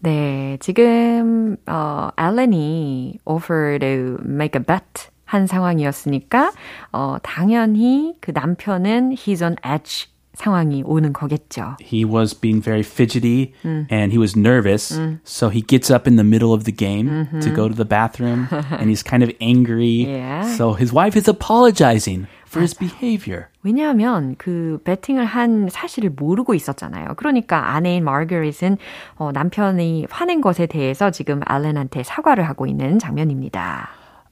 네. 0.00 0.56
지금, 0.60 1.56
어, 1.66 2.10
앨런이 2.16 3.18
offer 3.24 3.78
to 3.80 4.18
make 4.24 4.54
a 4.54 4.64
bet 4.64 5.08
한 5.24 5.46
상황이었으니까, 5.46 6.52
어, 6.92 7.16
당연히 7.22 8.14
그 8.20 8.30
남편은 8.30 9.14
he's 9.14 9.42
on 9.42 9.56
edge 9.64 10.08
상황이 10.34 10.82
오는 10.86 11.12
거겠죠. 11.12 11.76
He 11.80 12.04
was 12.04 12.32
being 12.32 12.62
very 12.62 12.82
fidgety 12.82 13.54
and 13.64 14.12
he 14.12 14.18
was 14.18 14.38
nervous. 14.38 14.96
So 15.24 15.48
he 15.48 15.60
gets 15.62 15.90
up 15.90 16.06
in 16.06 16.14
the 16.16 16.24
middle 16.24 16.54
of 16.54 16.62
the 16.62 16.70
game 16.70 17.26
to 17.40 17.50
go 17.50 17.68
to 17.68 17.74
the 17.74 17.84
bathroom 17.84 18.46
and 18.70 18.88
he's 18.88 19.02
kind 19.02 19.24
of 19.24 19.32
angry. 19.40 20.06
Yeah. 20.06 20.54
So 20.54 20.74
his 20.74 20.92
wife 20.92 21.16
is 21.16 21.26
apologizing 21.28 22.28
for 22.46 22.60
his 22.62 22.72
behavior. 22.72 23.48
왜냐하면 23.64 24.36
그 24.38 24.78
배팅을 24.84 25.24
한 25.24 25.68
사실을 25.70 26.10
모르고 26.10 26.54
있었잖아요. 26.54 27.14
그러니까 27.16 27.74
아내인 27.74 28.04
마거릿은 28.04 28.78
어, 29.16 29.32
남편이 29.32 30.06
화낸 30.08 30.40
것에 30.40 30.66
대해서 30.66 31.10
지금 31.10 31.40
알렌한테 31.44 32.04
사과를 32.04 32.44
하고 32.48 32.66
있는 32.66 33.00
장면입니다. 33.00 33.88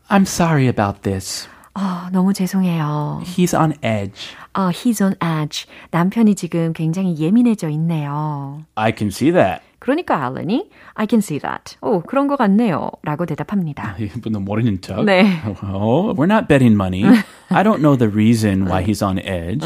I'm 0.09 0.23
sorry 0.23 0.68
about 0.68 1.02
this. 1.02 1.49
아, 1.74 2.10
너무 2.12 2.34
죄송해요. 2.34 3.22
He's 3.24 3.58
on 3.58 3.74
edge. 3.84 4.36
아, 4.54 4.70
he's 4.72 5.01
on 5.01 5.16
edge. 5.24 5.66
남편이 5.92 6.36
지금 6.36 6.74
굉장히 6.74 7.18
예민해져 7.18 7.70
있네요. 7.70 8.63
I 8.75 8.92
can 8.96 9.08
see 9.08 9.32
that. 9.32 9.62
그러니까 9.80 10.25
알렌이 10.28 10.70
I 10.94 11.08
can 11.10 11.20
see 11.20 11.40
that. 11.40 11.78
오, 11.82 12.01
그런 12.01 12.28
것 12.28 12.36
같네요. 12.36 12.92
라고 13.04 13.25
대답합니다. 13.25 13.96
이분도 14.00 14.42
모르는 14.42 14.82
척. 14.82 15.04
네. 15.06 15.25
Oh, 15.63 16.13
we're 16.13 16.30
not 16.30 16.48
betting 16.48 16.75
money. 16.75 17.04
I 17.50 17.63
don't 17.63 17.80
know 17.80 17.98
the 17.98 18.10
reason 18.10 18.68
why 18.68 18.84
he's 18.84 19.01
on 19.01 19.18
edge. 19.20 19.66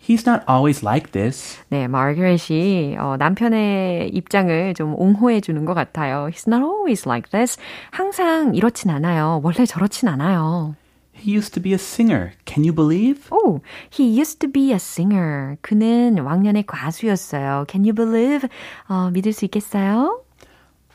He's 0.00 0.24
not 0.24 0.44
always 0.48 0.84
like 0.84 1.10
this. 1.10 1.58
네, 1.68 1.88
마거릿이 1.88 2.96
어, 2.98 3.16
남편의 3.18 4.10
입장을 4.10 4.74
좀 4.74 4.94
옹호해 4.94 5.40
주는 5.40 5.64
것 5.64 5.74
같아요. 5.74 6.28
He's 6.30 6.46
not 6.46 6.62
always 6.62 7.08
like 7.08 7.30
this. 7.30 7.58
항상 7.90 8.54
이렇진 8.54 8.90
않아요. 8.90 9.40
원래 9.42 9.66
저렇진 9.66 10.06
않아요. 10.08 10.76
He 11.18 11.34
used 11.34 11.54
to 11.54 11.62
be 11.62 11.72
a 11.72 11.78
singer. 11.78 12.34
Can 12.44 12.62
you 12.62 12.72
believe? 12.72 13.26
Oh, 13.32 13.62
he 13.90 14.04
used 14.06 14.38
to 14.40 14.48
be 14.52 14.70
a 14.70 14.76
singer. 14.76 15.56
그는 15.62 16.18
왕년의 16.18 16.64
가수였어요. 16.66 17.64
Can 17.68 17.84
you 17.84 17.92
believe? 17.94 18.48
어, 18.88 19.10
믿을 19.10 19.32
수 19.32 19.44
있겠어요? 19.46 20.22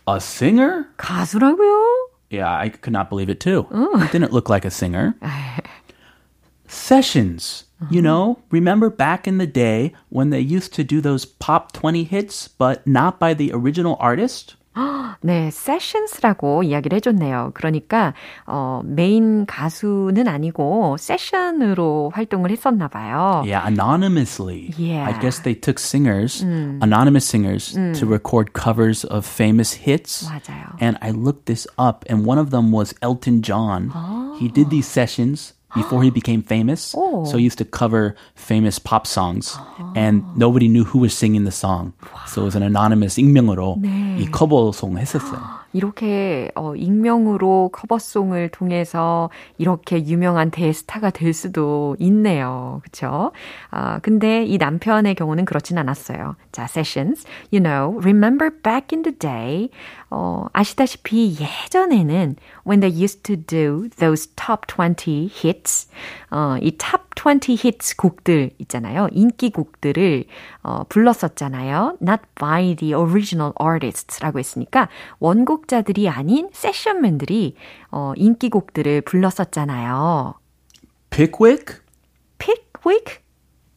A 0.07 0.17
singer? 0.17 0.85
가수라고요? 0.97 2.07
Yeah, 2.31 2.47
I 2.49 2.69
could 2.69 2.93
not 2.93 3.09
believe 3.09 3.29
it 3.29 3.41
too. 3.41 3.67
It 3.99 4.11
didn't 4.13 4.31
look 4.31 4.47
like 4.47 4.63
a 4.63 4.71
singer. 4.71 5.15
Sessions. 6.67 7.64
You 7.89 8.01
know, 8.01 8.37
remember 8.51 8.89
back 8.91 9.27
in 9.27 9.39
the 9.39 9.47
day 9.47 9.93
when 10.09 10.29
they 10.29 10.39
used 10.39 10.73
to 10.75 10.83
do 10.83 11.01
those 11.01 11.25
pop 11.25 11.71
20 11.71 12.03
hits, 12.03 12.47
but 12.47 12.85
not 12.85 13.19
by 13.19 13.33
the 13.33 13.51
original 13.53 13.97
artist? 13.99 14.55
네, 15.23 15.51
sessions라고 15.51 16.63
이야기를 16.63 16.95
해줬네요. 16.97 17.51
그러니까 17.53 18.13
어, 18.47 18.81
메인 18.83 19.45
가수는 19.45 20.27
아니고 20.27 20.97
세션으로 20.97 22.11
활동을 22.13 22.49
했었나 22.49 22.87
봐요. 22.87 23.43
Yeah, 23.45 23.67
anonymously. 23.67 24.73
Yeah. 24.77 25.05
I 25.05 25.19
guess 25.19 25.39
they 25.39 25.53
took 25.53 25.77
singers, 25.77 26.41
anonymous 26.41 27.25
singers, 27.25 27.73
to 27.73 28.05
record 28.05 28.53
covers 28.53 29.03
of 29.05 29.25
famous 29.25 29.73
hits. 29.73 30.25
맞아요. 30.25 30.75
And 30.79 30.97
I 31.01 31.11
looked 31.11 31.45
this 31.45 31.67
up, 31.77 32.05
and 32.09 32.25
one 32.25 32.39
of 32.39 32.49
them 32.49 32.71
was 32.71 32.95
Elton 33.01 33.41
John. 33.43 33.91
He 34.39 34.47
did 34.47 34.69
these 34.69 34.87
sessions 34.87 35.53
before 35.73 36.03
he 36.03 36.11
became 36.11 36.41
famous. 36.43 36.93
Oh. 36.97 37.23
So 37.25 37.37
he 37.37 37.43
used 37.43 37.57
to 37.59 37.65
cover 37.65 38.15
famous 38.35 38.79
pop 38.79 39.07
songs, 39.07 39.57
and 39.95 40.23
nobody 40.35 40.67
knew 40.67 40.83
who 40.83 40.99
was 40.99 41.13
singing 41.15 41.45
the 41.45 41.51
song. 41.51 41.93
So 42.27 42.41
it 42.41 42.45
was 42.45 42.55
an 42.55 42.63
anonymous 42.63 43.17
익명으로 43.17 43.79
이 44.19 44.27
커버송 44.31 44.97
했었어요. 44.97 45.39
이렇게 45.76 46.50
어, 46.54 46.74
익명으로 46.74 47.68
커버송을 47.70 48.48
통해서 48.48 49.28
이렇게 49.58 50.02
유명한 50.06 50.50
대스타가 50.50 51.10
될 51.10 51.34
수도 51.34 51.96
있네요. 51.98 52.80
그렇죠? 52.82 53.32
아, 53.70 53.98
근데 53.98 54.42
이 54.46 54.56
남편의 54.56 55.14
경우는 55.16 55.44
그렇진 55.44 55.76
않았어요. 55.76 56.36
자, 56.50 56.64
sessions. 56.64 57.26
You 57.52 57.62
know, 57.62 57.98
remember 58.00 58.50
back 58.62 58.96
in 58.96 59.02
the 59.02 59.14
day. 59.18 59.68
어, 60.08 60.46
아시다시피 60.54 61.36
예전에는 61.38 62.36
when 62.66 62.80
they 62.80 62.88
used 62.90 63.22
to 63.24 63.36
do 63.36 63.90
those 63.98 64.30
top 64.34 64.66
20 64.66 65.28
hits. 65.28 65.90
어, 66.30 66.56
이 66.62 66.72
top 66.78 67.04
20 67.16 67.52
hits 67.52 67.96
곡들 67.96 68.50
있잖아요. 68.60 69.08
인기 69.12 69.50
곡들을 69.50 70.24
어, 70.62 70.84
불렀었잖아요. 70.88 71.98
Not 72.00 72.22
by 72.36 72.76
the 72.76 72.94
original 72.94 73.52
artists라고 73.60 74.38
했으니까 74.38 74.88
원곡 75.18 75.65
자들이 75.66 76.08
아닌 76.08 76.48
세션맨들이 76.52 77.54
어, 77.90 78.12
인기곡들을 78.16 79.02
불렀었잖아요. 79.02 80.34
Pickwick? 81.10 81.76
Pickwick 82.38 83.18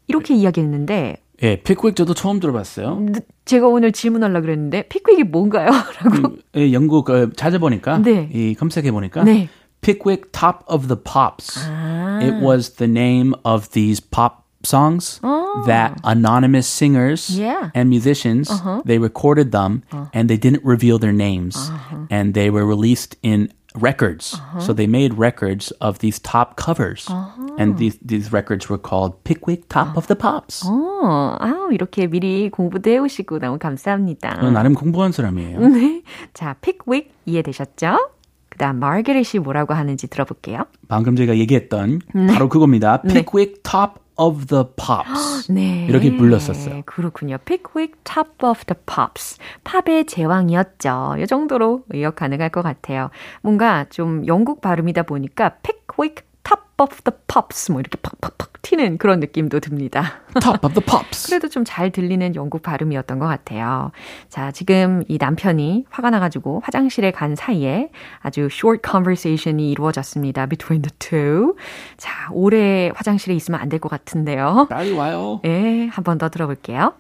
이렇게 0.08 0.36
이야기했는데 0.36 1.18
예, 1.42 1.56
Pickwick 1.62 1.96
저도 1.96 2.14
처음 2.14 2.40
들어봤어요. 2.40 3.06
제가 3.46 3.68
오늘 3.68 3.92
질문하려고 3.92 4.42
그랬는데 4.42 4.88
픽윅이 4.90 5.24
뭔가요? 5.24 5.70
라고. 6.04 6.38
예, 6.58 6.74
영국 6.74 7.10
어, 7.10 7.30
찾아보니까 7.36 8.00
네. 8.00 8.30
이 8.34 8.56
검색해 8.56 8.92
보니까 8.92 9.24
네. 9.24 9.50
Pickwick 9.82 10.32
Top 10.32 10.66
of 10.68 10.88
the 10.88 11.02
Pops. 11.02 11.60
아. 11.70 12.20
It 12.22 12.44
was 12.44 12.76
the 12.76 12.92
name 12.92 13.34
of 13.46 13.70
these 13.70 14.02
pop 14.02 14.39
songs 14.63 15.21
that 15.67 15.93
anonymous 16.05 16.67
singers 16.67 17.29
Yeah. 17.37 17.69
and 17.75 17.91
musicians 17.91 18.49
they 18.85 18.99
recorded 18.99 19.53
them 19.53 19.83
and 20.15 20.29
they 20.29 20.39
didn't 20.39 20.65
reveal 20.65 20.99
their 20.99 21.13
names 21.13 21.71
and 22.11 22.33
they 22.35 22.49
were 22.51 22.65
released 22.65 23.17
in 23.23 23.53
records. 23.75 24.39
So 24.61 24.73
they 24.73 24.87
made 24.87 25.19
records 25.19 25.73
of 25.83 25.99
these 25.99 26.19
top 26.23 26.57
covers. 26.57 27.11
And 27.59 27.77
these 27.77 27.99
these 28.01 28.33
records 28.33 28.71
were 28.71 28.79
called 28.79 29.19
Pickwick 29.25 29.69
Top 29.69 29.97
of 29.99 30.07
the 30.07 30.15
Pops. 30.17 30.63
어, 30.65 31.37
아우, 31.39 31.71
이렇게 31.73 32.07
미리 32.07 32.51
공부도 32.51 32.89
해오시고 32.91 33.39
너무 33.41 33.59
감사합니다. 33.59 34.37
저는 34.37 34.55
나름 34.55 34.75
공부한 34.75 35.11
사람이에요. 35.13 35.59
네. 35.69 36.03
자, 36.33 36.55
픽윅 36.63 37.11
이해되셨죠? 37.27 38.11
그 38.49 38.59
다음, 38.59 38.79
마르게릿이 38.79 39.41
뭐라고 39.41 39.75
하는지 39.75 40.07
들어볼게요. 40.09 40.65
방금 40.89 41.17
제가 41.17 41.37
얘기했던 41.37 42.01
바로 42.33 42.49
그겁니다. 42.49 43.03
Pickwick 43.03 43.63
Top 43.65 43.99
of 44.20 44.48
the 44.48 44.66
Pops. 44.76 45.50
네. 45.52 45.86
이렇게 45.88 46.16
불렀었어요. 46.16 46.84
그렇군요. 46.86 47.38
Pickwick 47.46 47.94
Top 48.04 48.46
of 48.46 48.66
the 48.66 48.78
Pops. 48.86 49.38
팝의 49.64 50.06
제왕이었죠. 50.06 51.16
이 51.20 51.26
정도로 51.26 51.86
의역 51.90 52.18
가능할 52.18 52.50
것 52.50 52.62
같아요. 52.62 53.10
뭔가 53.42 53.86
좀 53.90 54.28
영국 54.28 54.62
발음이다 54.62 55.04
보니까 55.04 55.56
Pickwick 55.64 56.26
Top 56.44 56.62
of 56.82 57.02
the 57.04 57.18
Pops 57.28 57.72
뭐 57.72 57.80
이렇게 57.80 57.98
팍팍팍 58.02 58.49
튀는 58.62 58.98
그런 58.98 59.20
느낌도 59.20 59.60
듭니다. 59.62 60.22
Top 60.42 60.60
of 60.64 60.74
the 60.74 60.86
Pops. 60.86 61.28
그래도 61.28 61.48
좀 61.48 61.64
잘 61.66 61.92
들리는 61.92 62.36
영국 62.36 62.62
발음이었던 62.62 63.20
것 63.20 63.28
같아요. 63.28 63.92
자, 64.30 64.52
지금 64.52 65.04
이 65.08 65.18
남편이 65.20 65.86
화가 65.90 66.10
나가지고 66.10 66.62
화장실에 66.64 67.12
간 67.12 67.36
사이에 67.36 67.90
아주 68.20 68.50
short 68.52 68.82
conversation이 68.90 69.70
이루어졌습니다. 69.72 70.46
Between 70.48 70.82
the 70.82 70.92
two. 71.00 71.56
자, 71.98 72.12
오래 72.32 72.92
화장실에 72.96 73.34
있으면 73.36 73.60
안 73.62 73.70
될 73.70 73.80
것 73.80 73.90
같은데요. 73.90 74.68
빨리 74.70 74.92
와요. 74.92 75.42
예, 75.46 75.88
한 75.92 76.04
번 76.04 76.18
더 76.18 76.30
들어볼게요. 76.30 76.94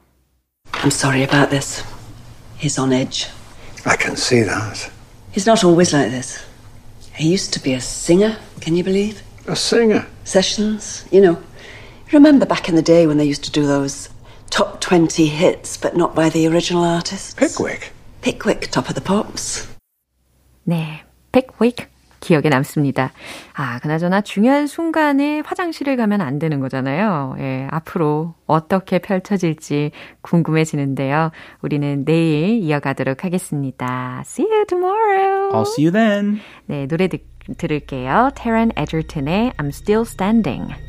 I'm 0.73 0.88
sorry 0.91 1.23
about 1.23 1.49
this. 1.49 1.84
He's 2.62 2.79
on 2.79 2.93
edge. 2.93 3.27
I 3.86 3.95
can 3.99 4.13
see 4.13 4.43
that. 4.43 4.89
He's 5.34 5.47
not 5.47 5.63
always 5.65 5.93
like 5.95 6.12
this. 6.12 6.39
He 7.15 7.27
used 7.34 7.51
to 7.53 7.60
be 7.63 7.73
a 7.73 7.81
singer, 7.81 8.38
can 8.62 8.75
you 8.75 8.84
believe? 8.84 9.21
A 9.47 9.55
singer. 9.55 10.05
Sessions, 10.23 11.05
you 11.12 11.21
know. 11.21 11.38
Remember 12.12 12.45
back 12.45 12.67
in 12.67 12.76
the 12.76 12.82
day 12.82 13.06
when 13.06 13.17
they 13.17 13.26
used 13.26 13.43
to 13.43 13.52
do 13.52 13.67
those 13.67 14.10
top 14.50 14.82
20 14.82 15.28
hits, 15.28 15.78
but 15.78 15.95
not 15.95 16.15
by 16.15 16.30
the 16.30 16.48
original 16.48 16.84
artists? 16.84 17.36
Pickwick. 17.36 17.91
Pickwick, 18.22 18.72
top 18.72 18.89
of 18.89 18.95
the 18.95 19.02
pops. 19.02 19.67
네, 20.65 21.02
Pickwick 21.32 21.88
기억에 22.19 22.50
남습니다. 22.50 23.12
아, 23.54 23.80
그나저나 23.80 24.22
중요한 24.22 24.67
순간에 24.67 25.41
화장실을 25.45 25.95
가면 25.98 26.22
안 26.22 26.39
되는 26.39 26.60
거잖아요. 26.60 27.36
예, 27.39 27.67
앞으로 27.72 28.34
어떻게 28.45 29.00
펼쳐질지 29.00 29.91
궁금해지는데요. 30.22 31.32
우리는 31.62 32.04
내일 32.06 32.62
이어가도록 32.63 33.24
하겠습니다. 33.24 34.24
See 34.26 34.48
you 34.52 34.65
tomorrow. 34.65 35.52
I'll 35.54 35.67
see 35.67 35.86
you 35.86 35.91
then. 35.91 36.39
네, 36.65 36.88
노래 36.88 37.08
듣, 37.08 37.22
들을게요. 37.58 38.32
Taron 38.36 38.72
Egerton의 38.76 39.54
I'm 39.58 39.67
Still 39.67 40.02
Standing. 40.02 40.88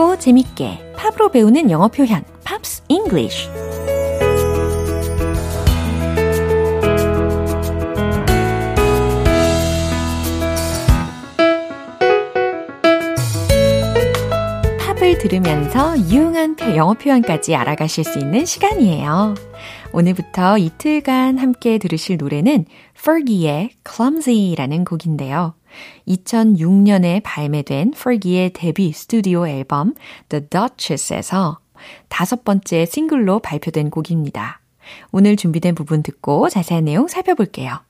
쉽고 0.00 0.18
재밌게 0.18 0.94
팝으로 0.96 1.28
배우는 1.30 1.70
영어 1.70 1.88
표현 1.88 2.24
Pops 2.42 2.82
English 2.88 3.48
팝을 14.78 15.18
들으면서 15.18 15.98
유용한 15.98 16.56
표- 16.56 16.74
영어 16.76 16.94
표현까지 16.94 17.54
알아가실 17.54 18.04
수 18.04 18.18
있는 18.18 18.46
시간이에요. 18.46 19.34
오늘부터 19.92 20.56
이틀간 20.56 21.36
함께 21.36 21.76
들으실 21.76 22.16
노래는 22.16 22.64
Fergie의 22.98 23.70
Clumsy라는 23.86 24.84
곡인데요. 24.84 25.54
2006년에 26.08 27.22
발매된 27.24 27.92
Fergie의 27.96 28.52
데뷔 28.52 28.92
스튜디오 28.92 29.46
앨범 29.46 29.94
The 30.28 30.46
Duchess에서 30.48 31.58
다섯 32.08 32.44
번째 32.44 32.86
싱글로 32.86 33.40
발표된 33.40 33.90
곡입니다. 33.90 34.60
오늘 35.12 35.36
준비된 35.36 35.74
부분 35.74 36.02
듣고 36.02 36.48
자세한 36.48 36.84
내용 36.84 37.08
살펴볼게요. 37.08 37.80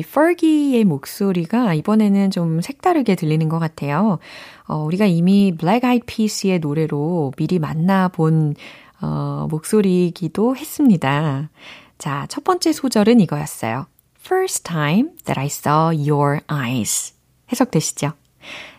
Fergie의 0.00 0.84
목소리가 0.84 1.74
이번에는 1.74 2.30
좀 2.30 2.60
색다르게 2.60 3.14
들리는 3.14 3.48
것 3.48 3.58
같아요. 3.58 4.18
어, 4.66 4.76
우리가 4.76 5.06
이미 5.06 5.52
Black 5.56 5.86
Eyed 5.86 6.06
Peas의 6.06 6.60
노래로 6.60 7.32
미리 7.36 7.58
만나본 7.58 8.54
어, 9.00 9.46
목소리이기도 9.50 10.56
했습니다. 10.56 11.50
자, 11.98 12.26
첫 12.28 12.44
번째 12.44 12.72
소절은 12.72 13.20
이거였어요. 13.20 13.86
First 14.24 14.64
time 14.64 15.10
that 15.24 15.38
I 15.38 15.46
saw 15.46 15.94
your 15.94 16.40
eyes. 16.50 17.14
해석되시죠? 17.52 18.12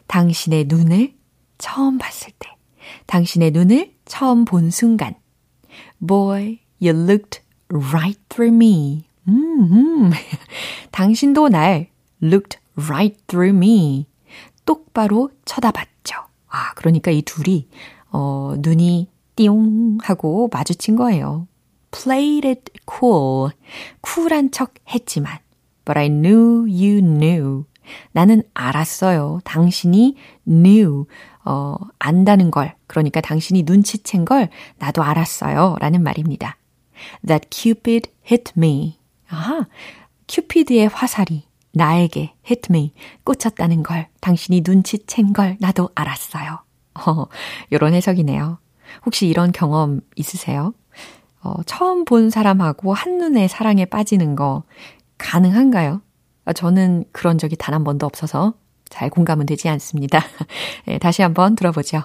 당신의 0.07 0.65
눈을 0.65 1.13
처음 1.57 1.97
봤을 1.97 2.31
때, 2.39 2.49
당신의 3.05 3.51
눈을 3.51 3.93
처음 4.05 4.45
본 4.45 4.71
순간. 4.71 5.15
Boy, 6.05 6.59
you 6.81 6.97
looked 6.97 7.41
right 7.69 8.19
through 8.29 8.55
me. 8.55 9.05
음, 9.27 9.33
음. 9.71 10.11
당신도 10.91 11.49
날 11.49 11.87
looked 12.21 12.59
right 12.77 13.17
through 13.27 13.55
me. 13.55 14.05
똑바로 14.65 15.29
쳐다봤죠. 15.45 16.15
아, 16.49 16.73
그러니까 16.75 17.11
이 17.11 17.21
둘이, 17.21 17.67
어, 18.11 18.55
눈이 18.57 19.09
띠용 19.35 19.97
하고 20.01 20.49
마주친 20.51 20.95
거예요. 20.95 21.47
Played 21.91 22.47
it 22.47 22.71
cool. 22.89 23.51
쿨한 24.01 24.51
척 24.51 24.73
했지만. 24.93 25.39
But 25.85 25.97
I 25.99 26.09
knew 26.09 26.65
you 26.67 27.01
knew. 27.01 27.65
나는 28.11 28.43
알았어요. 28.53 29.41
당신이 29.43 30.15
knew. 30.47 31.05
어, 31.43 31.75
안다는 31.99 32.49
걸. 32.51 32.75
그러니까 32.87 33.21
당신이 33.21 33.63
눈치챈 33.63 34.25
걸 34.25 34.49
나도 34.79 35.03
알았어요. 35.03 35.75
라는 35.79 36.01
말입니다. 36.01 36.57
That 37.25 37.47
Cupid 37.51 38.09
hit 38.25 38.53
me. 38.57 38.97
아하. 39.29 39.65
큐피드의 40.27 40.87
화살이 40.87 41.43
나에게 41.73 42.33
me. 42.69 42.93
꽂혔다는 43.23 43.83
걸. 43.83 44.07
당신이 44.21 44.61
눈치챈 44.63 45.33
걸 45.33 45.57
나도 45.59 45.89
알았어요. 45.93 46.59
어, 46.95 47.25
요런 47.71 47.93
해석이네요. 47.93 48.59
혹시 49.05 49.27
이런 49.27 49.51
경험 49.51 50.01
있으세요? 50.15 50.73
어, 51.43 51.53
처음 51.65 52.05
본 52.05 52.29
사람하고 52.29 52.93
한눈에 52.93 53.47
사랑에 53.47 53.85
빠지는 53.85 54.35
거 54.35 54.63
가능한가요? 55.17 56.01
어, 56.45 56.53
저는 56.53 57.05
그런 57.11 57.37
적이 57.37 57.55
단 57.57 57.75
한 57.75 57.83
번도 57.83 58.05
없어서 58.05 58.53
잘 58.89 59.09
공감은 59.09 59.45
되지 59.45 59.67
않습니다. 59.69 60.21
네, 60.85 60.97
다시 60.99 61.21
한번 61.21 61.55
들어보죠. 61.55 62.03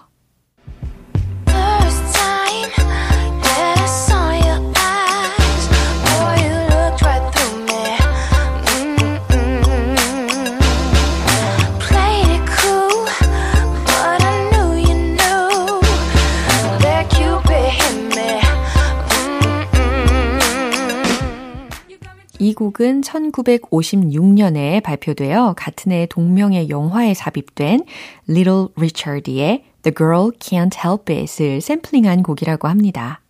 이 22.61 22.63
곡은 22.63 23.01
1956년에 23.01 24.83
발표되어 24.83 25.55
같은 25.57 25.93
해 25.93 26.07
동명의 26.11 26.69
영화에 26.69 27.15
삽입된 27.15 27.87
Little 28.29 28.67
Richard의 28.77 29.65
The 29.83 29.95
Girl 29.97 30.31
Can't 30.39 30.77
Help 30.77 31.11
It을 31.11 31.63
샘플링한 31.63 32.23
곡이라고 32.23 32.69
합니다. 32.69 33.23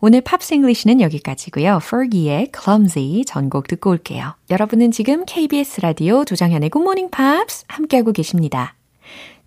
오늘 0.00 0.22
Pops 0.22 0.54
English는 0.54 1.02
여기까지고요. 1.02 1.80
Fergie의 1.84 2.52
Clumsy 2.58 3.24
전곡 3.26 3.68
듣고 3.68 3.90
올게요. 3.90 4.34
여러분은 4.48 4.92
지금 4.92 5.26
KBS 5.26 5.82
라디오 5.82 6.24
조정현의 6.24 6.70
Good 6.70 6.82
Morning 6.82 7.10
Pops 7.14 7.66
함께하고 7.68 8.12
계십니다. 8.12 8.74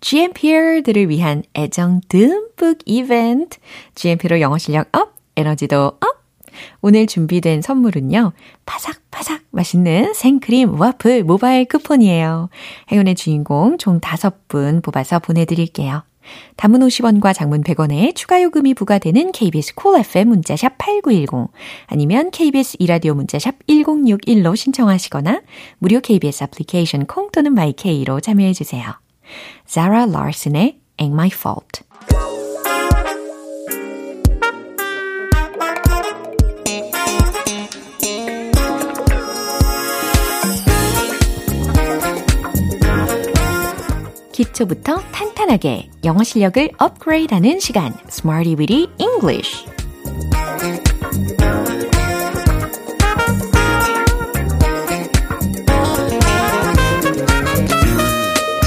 GMPer들을 0.00 1.08
위한 1.08 1.42
애정 1.56 2.00
듬뿍 2.08 2.78
이벤트. 2.86 3.58
GMP로 3.96 4.40
영어 4.40 4.58
실력 4.58 4.96
up, 4.96 5.16
에너지도 5.36 5.98
up. 6.00 6.23
오늘 6.80 7.06
준비된 7.06 7.62
선물은요. 7.62 8.32
바삭바삭 8.66 9.42
맛있는 9.50 10.14
생크림 10.14 10.80
와플 10.80 11.24
모바일 11.24 11.66
쿠폰이에요. 11.66 12.48
행운의 12.90 13.14
주인공 13.14 13.78
총 13.78 14.00
5분 14.00 14.82
뽑아서 14.82 15.18
보내드릴게요. 15.18 16.02
단문 16.56 16.80
50원과 16.80 17.34
장문 17.34 17.62
100원에 17.62 18.14
추가 18.14 18.42
요금이 18.42 18.74
부과되는 18.74 19.32
KBS 19.32 19.74
콜 19.74 19.92
cool 19.92 20.00
FM 20.00 20.28
문자샵 20.28 20.78
8910 20.78 21.52
아니면 21.86 22.30
KBS 22.30 22.76
이라디오 22.78 23.14
문자샵 23.14 23.66
1061로 23.66 24.56
신청하시거나 24.56 25.42
무료 25.78 26.00
KBS 26.00 26.44
애플리케이션 26.44 27.06
콩 27.06 27.30
또는 27.30 27.54
마이케이로 27.54 28.20
참여해 28.20 28.52
주세요. 28.52 28.84
Zara 29.66 30.04
Larson의 30.04 30.78
Ain't 30.98 31.12
My 31.12 31.28
Fault 31.32 31.82
기초부터 44.34 44.98
탄탄하게 45.12 45.90
영어 46.02 46.24
실력을 46.24 46.68
업그레이드하는 46.76 47.60
시간 47.60 47.94
Smarty 48.08 48.56
Weedy 48.56 48.88
English 48.98 49.64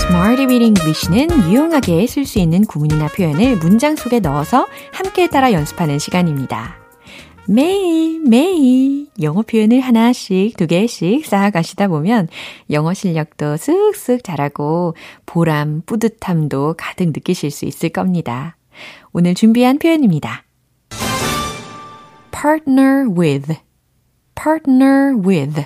Smarty 0.08 0.48
English는 0.64 1.52
유용하게 1.52 2.08
쓸 2.08 2.26
수 2.26 2.40
있는 2.40 2.64
구문이나 2.64 3.10
표현을 3.10 3.58
문장 3.58 3.98
속에 3.98 4.22
넣어서 4.22 4.68
함께 4.94 5.28
따라 5.28 5.52
연습하는 5.52 6.00
시간입니다. 6.00 6.87
매일, 7.50 8.20
매일 8.28 9.08
영어 9.22 9.42
표현을 9.42 9.80
하나씩, 9.80 10.58
두 10.58 10.68
개씩 10.68 11.26
쌓아가시다 11.26 11.88
보면 11.88 12.28
영어 12.72 12.94
실력도 12.94 13.56
쓱쓱 13.56 14.24
자라고 14.24 14.96
보람, 15.26 15.82
뿌듯함도 15.86 16.76
가득 16.78 17.08
느끼실 17.08 17.52
수 17.52 17.64
있을 17.64 17.90
겁니다. 17.90 18.58
오늘 19.14 19.34
준비한 19.34 19.80
표현입니다. 19.80 20.44
partner 22.32 23.10
with, 23.18 23.56
partner 24.36 25.16
with. 25.26 25.66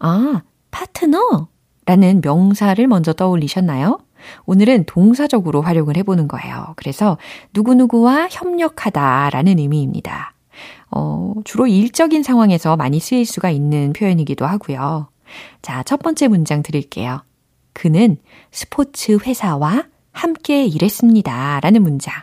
아, 0.00 0.42
파트너 0.72 1.48
라는 1.86 2.20
명사를 2.20 2.84
먼저 2.88 3.12
떠올리셨나요? 3.12 4.00
오늘은 4.44 4.84
동사적으로 4.86 5.62
활용을 5.62 5.96
해보는 5.98 6.26
거예요. 6.26 6.74
그래서 6.76 7.16
누구누구와 7.54 8.28
협력하다 8.30 9.30
라는 9.30 9.58
의미입니다. 9.58 10.34
어, 10.90 11.34
주로 11.44 11.66
일적인 11.66 12.22
상황에서 12.22 12.76
많이 12.76 13.00
쓰일 13.00 13.24
수가 13.26 13.50
있는 13.50 13.92
표현이기도 13.92 14.46
하고요. 14.46 15.08
자, 15.62 15.82
첫 15.84 16.00
번째 16.00 16.28
문장 16.28 16.62
드릴게요. 16.62 17.22
그는 17.72 18.16
스포츠 18.50 19.16
회사와 19.24 19.84
함께 20.12 20.64
일했습니다. 20.66 21.60
라는 21.60 21.82
문장. 21.82 22.14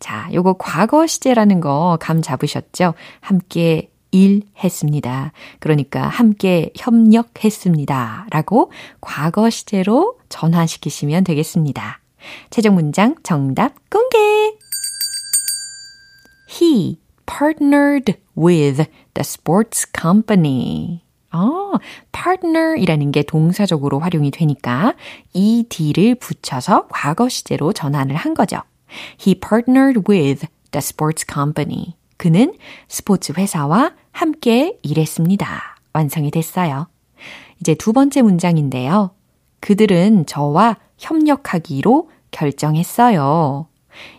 자, 0.00 0.28
요거 0.32 0.54
과거 0.58 1.06
시제라는 1.06 1.60
거 1.60 1.98
감 2.00 2.22
잡으셨죠? 2.22 2.94
함께 3.20 3.90
일했습니다. 4.10 5.32
그러니까 5.60 6.08
함께 6.08 6.70
협력했습니다. 6.76 8.28
라고 8.30 8.72
과거 9.02 9.50
시제로 9.50 10.18
전환시키시면 10.30 11.24
되겠습니다. 11.24 12.00
최종 12.48 12.74
문장 12.74 13.16
정답 13.22 13.74
공개! 13.90 14.16
He 16.50 16.98
partnered 17.28 18.16
with 18.36 18.88
the 19.14 19.20
sports 19.20 19.86
company. 19.94 21.02
아, 21.30 21.72
partner이라는 22.10 23.12
게 23.12 23.22
동사적으로 23.22 23.98
활용이 24.00 24.30
되니까 24.30 24.94
ed를 25.34 26.14
붙여서 26.14 26.86
과거 26.88 27.28
시제로 27.28 27.72
전환을 27.72 28.16
한 28.16 28.34
거죠. 28.34 28.62
He 29.20 29.38
partnered 29.38 30.02
with 30.08 30.46
the 30.70 30.78
sports 30.78 31.26
company. 31.30 31.96
그는 32.16 32.54
스포츠 32.88 33.32
회사와 33.36 33.94
함께 34.10 34.78
일했습니다. 34.82 35.76
완성이 35.92 36.30
됐어요. 36.30 36.88
이제 37.60 37.74
두 37.74 37.92
번째 37.92 38.22
문장인데요. 38.22 39.10
그들은 39.60 40.26
저와 40.26 40.78
협력하기로 40.96 42.10
결정했어요. 42.30 43.68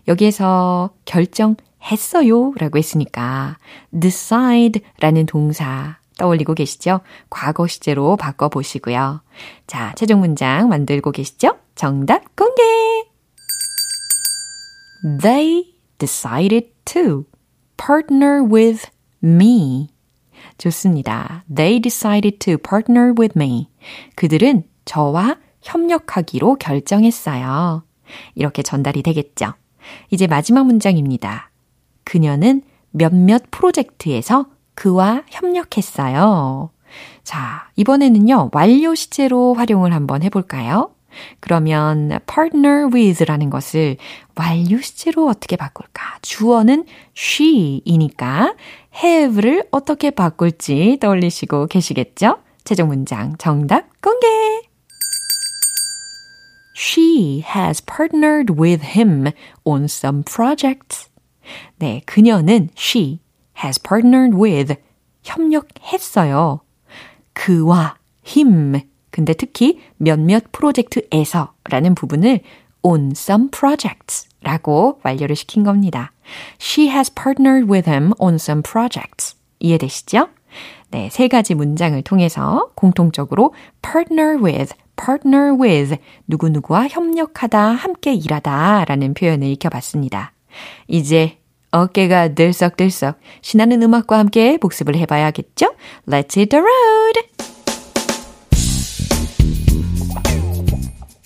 여기에서 0.08 0.92
결정했어요 1.06 1.69
라고 2.58 2.78
했으니까 2.78 3.58
decide 4.00 4.82
라는 5.00 5.26
동사 5.26 5.98
떠올리고 6.18 6.54
계시죠? 6.54 7.00
과거 7.30 7.66
시제로 7.66 8.18
바꿔보시고요. 8.18 9.22
자, 9.68 9.94
최종 9.96 10.20
문장 10.20 10.70
만들고 10.70 11.12
계시죠? 11.12 11.58
정답 11.76 12.36
공개! 12.36 12.62
They 15.22 15.74
decided 15.98 16.72
to 16.86 17.24
partner 17.78 18.44
with 18.44 18.90
me. 19.24 19.90
좋습니다. 20.58 21.46
They 21.54 21.80
decided 21.80 22.40
to 22.40 22.58
partner 22.58 23.14
with 23.18 23.34
me. 23.38 23.70
그들은 24.16 24.64
저와 24.84 25.38
협력하기로 25.62 26.56
결정했어요. 26.56 27.86
이렇게 28.36 28.62
전달이 28.62 29.04
되겠죠. 29.04 29.54
이제 30.10 30.28
마지막 30.28 30.66
문장입니다. 30.66 31.49
그녀는 32.04 32.62
몇몇 32.92 33.44
프로젝트에서 33.52 34.48
그와 34.76 35.24
협력했어요. 35.30 36.72
자, 37.24 37.70
이번에는요, 37.76 38.50
완료 38.54 38.96
시제로 38.96 39.54
활용을 39.54 39.94
한번 39.94 40.24
해볼까요? 40.24 40.92
그러면 41.40 42.20
partner 42.32 42.90
with라는 42.94 43.50
것을 43.50 43.98
완료 44.36 44.80
시제로 44.80 45.28
어떻게 45.28 45.56
바꿀까? 45.56 46.20
주어는 46.22 46.86
she이니까 47.16 48.56
have를 49.04 49.66
어떻게 49.72 50.12
바꿀지 50.12 50.98
떠올리시고 51.02 51.68
계시겠죠? 51.68 52.38
최종 52.64 52.90
문장 52.90 53.36
정답 53.38 53.86
공개! 54.02 54.28
She 56.76 57.44
has 57.56 57.82
partnered 57.82 58.58
with 58.58 58.82
him 58.96 59.32
on 59.66 59.86
some 59.90 60.24
projects. 60.24 61.09
네, 61.78 62.02
그녀는 62.06 62.70
she 62.78 63.20
has 63.64 63.82
partnered 63.82 64.36
with 64.36 64.76
협력했어요. 65.24 66.62
그와 67.34 67.96
him 68.28 68.82
근데 69.12 69.34
특히 69.34 69.80
몇몇 69.98 70.52
프로젝트에서 70.52 71.54
라는 71.66 71.96
부분을 71.96 72.42
on 72.84 73.12
some 73.12 73.50
projects 73.50 74.30
라고 74.42 75.00
완료를 75.04 75.36
시킨 75.36 75.64
겁니다. 75.64 76.12
She 76.62 76.90
has 76.90 77.14
partnered 77.14 77.70
with 77.70 77.90
him 77.90 78.14
on 78.20 78.36
some 78.36 78.62
projects. 78.62 79.36
이해되시죠? 79.60 80.30
네, 80.92 81.10
세 81.12 81.28
가지 81.28 81.54
문장을 81.54 82.02
통해서 82.04 82.72
공통적으로 82.76 83.54
partner 83.82 84.42
with, 84.42 84.74
partner 84.96 85.54
with, 85.60 85.98
누구누구와 86.28 86.88
협력하다, 86.88 87.60
함께 87.60 88.14
일하다 88.14 88.86
라는 88.86 89.14
표현을 89.14 89.48
익혀봤습니다. 89.50 90.34
이제 90.88 91.39
어깨가 91.71 92.35
들썩들썩 92.35 93.19
신나는 93.43 93.83
음악과 93.83 94.19
함께 94.19 94.59
복습을 94.59 94.97
해봐야겠죠? 94.97 95.75
Let's 96.07 96.37
hit 96.37 96.49
the 96.51 96.63
road! 96.63 97.21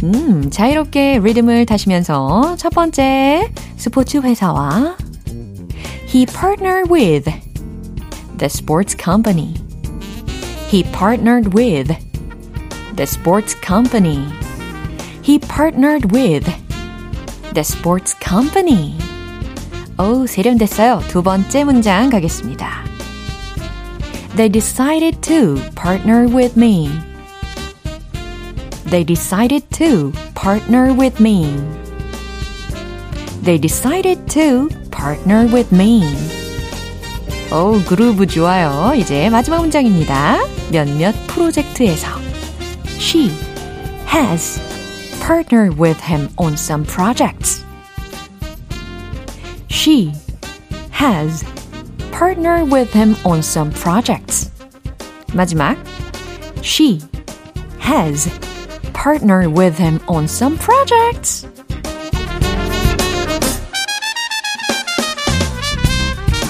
음, 0.04 0.48
자유롭게 0.50 1.18
리듬을 1.22 1.66
타시면서 1.66 2.56
첫 2.56 2.70
번째 2.70 3.52
스포츠 3.76 4.18
회사와 4.18 4.96
He 6.08 6.24
partnered 6.24 6.90
with 6.90 7.30
the 8.38 8.46
sports 8.46 8.96
company. 8.96 9.54
He 10.70 10.82
partnered 10.82 11.54
with 11.54 11.94
the 12.96 13.06
sports 13.06 13.54
company. 13.54 14.24
He 15.22 15.38
partnered 15.38 16.12
with 16.12 16.46
the 17.52 17.62
sports 17.62 18.14
company. 18.14 18.96
어우, 19.96 20.26
세련됐어요. 20.26 21.02
두 21.08 21.22
번째 21.22 21.64
문장 21.64 22.10
가겠습니다. 22.10 22.84
They 24.36 24.50
decided 24.50 25.20
to 25.22 25.56
partner 25.74 26.28
with 26.32 26.56
me. 26.56 26.88
They 28.90 29.04
decided 29.04 29.68
to 29.70 30.12
partner 30.34 30.92
with 30.92 31.20
me. 31.20 31.56
They 33.42 33.60
decided 33.60 34.26
to 34.28 34.68
partner 34.90 35.52
with 35.52 35.74
me. 35.74 36.02
오, 37.50 37.80
그루브 37.82 38.26
좋아요. 38.26 38.92
이제 38.94 39.28
마지막 39.30 39.60
문장입니다. 39.60 40.38
몇몇 40.70 41.14
프로젝트에서 41.26 42.06
She 42.98 43.30
has 44.12 44.60
partnered 45.20 45.80
with 45.80 46.00
him 46.04 46.28
on 46.36 46.54
some 46.54 46.84
projects. 46.84 47.61
She 49.82 50.12
has 50.90 51.44
partnered 52.12 52.70
with 52.70 52.92
him 52.92 53.16
on 53.24 53.40
some 53.40 53.70
projects. 53.72 54.50
마지막 55.34 55.76
She 56.62 57.00
has 57.80 58.28
partnered 58.92 59.52
with 59.56 59.78
him 59.78 60.00
on 60.06 60.24
some 60.24 60.56
projects. 60.58 61.46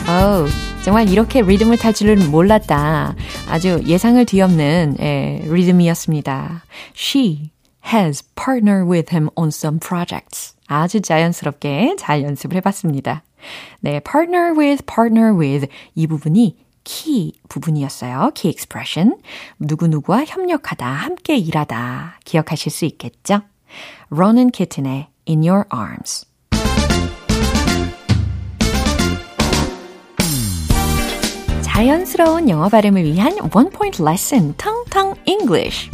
어우, 0.09 0.49
정말 0.85 1.09
이렇게 1.11 1.43
리듬을 1.43 1.77
탈 1.77 1.93
줄은 1.93 2.31
몰랐다. 2.31 3.15
아주 3.51 3.83
예상을 3.87 4.25
뒤엎는 4.25 4.97
예, 5.01 5.43
리듬이었습니다. 5.45 6.65
She 6.95 7.51
has 7.93 8.23
partnered 8.35 8.89
with 8.89 9.15
him 9.15 9.29
on 9.37 9.49
some 9.49 9.79
projects. 9.79 10.55
아주 10.68 11.02
자연스럽게 11.02 11.96
잘 11.98 12.24
연습을 12.24 12.58
해봤습니다. 12.58 13.24
네, 13.82 14.00
partner 14.00 14.58
with, 14.58 14.84
partner 14.86 15.38
with 15.38 15.68
이 15.96 16.08
부분이 16.08 16.58
key 16.84 17.34
부분이었어요. 17.50 18.32
key 18.36 18.52
expression. 18.52 19.18
누구누구와 19.60 20.26
협력하다, 20.26 20.86
함께 20.86 21.38
일하다 21.38 22.20
기억하실 22.26 22.72
수 22.72 22.86
있겠죠? 22.86 23.42
Ronan 24.12 24.52
Kitten의 24.52 25.08
In 25.28 25.48
Your 25.48 25.66
Arms. 25.74 26.26
자연스러운 31.62 32.50
영어 32.50 32.70
발음을 32.70 33.04
위한 33.04 33.34
One 33.54 33.70
Point 33.72 34.04
Lesson, 34.04 34.54
텅텅 34.58 35.16
English. 35.26 35.90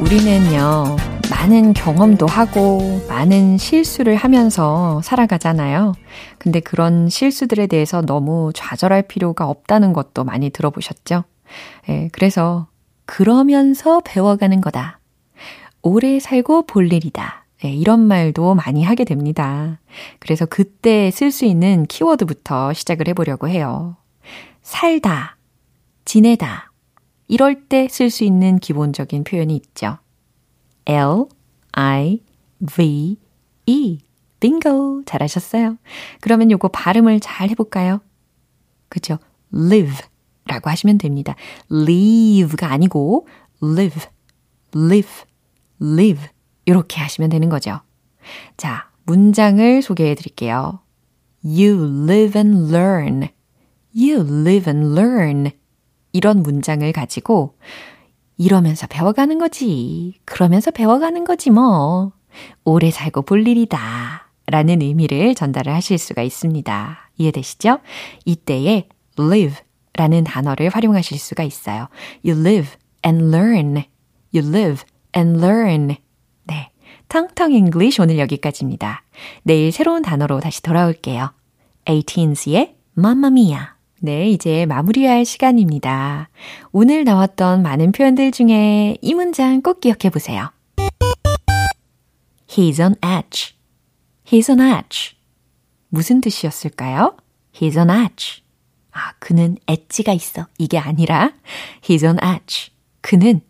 우리는요, 0.00 0.96
많은 1.30 1.74
경험도 1.74 2.26
하고, 2.26 3.04
많은 3.06 3.58
실수를 3.58 4.16
하면서 4.16 5.00
살아가잖아요. 5.02 5.92
근데 6.38 6.60
그런 6.60 7.10
실수들에 7.10 7.66
대해서 7.66 8.00
너무 8.00 8.50
좌절할 8.54 9.02
필요가 9.02 9.46
없다는 9.46 9.92
것도 9.92 10.24
많이 10.24 10.48
들어보셨죠? 10.48 11.24
예, 11.90 12.08
그래서, 12.12 12.68
그러면서 13.04 14.00
배워가는 14.04 14.62
거다. 14.62 15.00
오래 15.82 16.18
살고 16.18 16.66
볼 16.66 16.92
일이다. 16.92 17.44
예, 17.66 17.68
이런 17.70 18.00
말도 18.00 18.54
많이 18.54 18.82
하게 18.82 19.04
됩니다. 19.04 19.80
그래서 20.18 20.46
그때 20.46 21.10
쓸 21.10 21.30
수 21.30 21.44
있는 21.44 21.84
키워드부터 21.84 22.72
시작을 22.72 23.06
해보려고 23.08 23.48
해요. 23.48 23.96
살다, 24.62 25.36
지내다, 26.06 26.69
이럴 27.30 27.68
때 27.68 27.86
쓸 27.86 28.10
수 28.10 28.24
있는 28.24 28.58
기본적인 28.58 29.22
표현이 29.22 29.54
있죠. 29.54 29.98
L, 30.86 31.26
I, 31.72 32.24
V, 32.66 33.16
E. 33.66 33.98
빙고! 34.40 35.04
잘하셨어요. 35.06 35.76
그러면 36.20 36.50
요거 36.50 36.68
발음을 36.68 37.20
잘 37.20 37.48
해볼까요? 37.50 38.00
그죠? 38.88 39.18
live 39.54 39.94
라고 40.46 40.70
하시면 40.70 40.98
됩니다. 40.98 41.36
leave가 41.70 42.72
아니고 42.72 43.28
live, 43.62 44.02
live, 44.74 45.12
live 45.80 46.26
이렇게 46.64 47.00
하시면 47.00 47.30
되는 47.30 47.48
거죠. 47.48 47.80
자, 48.56 48.90
문장을 49.04 49.82
소개해 49.82 50.16
드릴게요. 50.16 50.80
You 51.44 52.04
live 52.08 52.40
and 52.40 52.74
learn. 52.74 53.28
You 53.94 54.20
live 54.20 54.72
and 54.72 54.98
learn. 54.98 55.52
이런 56.12 56.42
문장을 56.42 56.90
가지고 56.92 57.54
이러면서 58.36 58.86
배워가는 58.86 59.38
거지. 59.38 60.18
그러면서 60.24 60.70
배워가는 60.70 61.24
거지 61.24 61.50
뭐. 61.50 62.12
오래 62.64 62.90
살고 62.90 63.22
볼 63.22 63.46
일이다. 63.46 64.30
라는 64.46 64.82
의미를 64.82 65.34
전달을 65.34 65.72
하실 65.72 65.98
수가 65.98 66.22
있습니다. 66.22 67.10
이해되시죠? 67.18 67.78
이때에 68.24 68.88
live 69.18 69.56
라는 69.94 70.24
단어를 70.24 70.70
활용하실 70.70 71.18
수가 71.18 71.42
있어요. 71.42 71.88
You 72.24 72.40
live 72.40 72.70
and 73.04 73.24
learn. 73.26 73.84
You 74.34 74.48
live 74.48 74.84
and 75.16 75.38
learn. 75.38 75.96
네. 76.44 76.70
텅텅 77.08 77.52
English 77.52 78.00
오늘 78.00 78.18
여기까지입니다. 78.18 79.02
내일 79.42 79.70
새로운 79.70 80.02
단어로 80.02 80.40
다시 80.40 80.62
돌아올게요. 80.62 81.32
18s의 81.84 82.74
Mamma 82.96 83.26
Mia. 83.28 83.79
네, 84.02 84.30
이제 84.30 84.64
마무리할 84.64 85.26
시간입니다. 85.26 86.30
오늘 86.72 87.04
나왔던 87.04 87.62
많은 87.62 87.92
표현들 87.92 88.32
중에 88.32 88.96
이 89.02 89.12
문장 89.12 89.60
꼭 89.60 89.80
기억해 89.80 90.08
보세요. 90.10 90.50
He's 92.48 92.80
on 92.80 92.94
edge. 93.04 93.54
He's 94.24 94.48
on 94.48 94.58
edge. 94.60 95.16
무슨 95.90 96.22
뜻이었을까요? 96.22 97.14
He's 97.54 97.76
on 97.76 97.90
edge. 97.90 98.42
아, 98.90 99.12
그는 99.18 99.58
엣지가 99.66 100.14
있어. 100.14 100.46
이게 100.56 100.78
아니라 100.78 101.32
He's 101.82 102.02
on 102.02 102.16
edge. 102.24 102.72
그는 103.02 103.42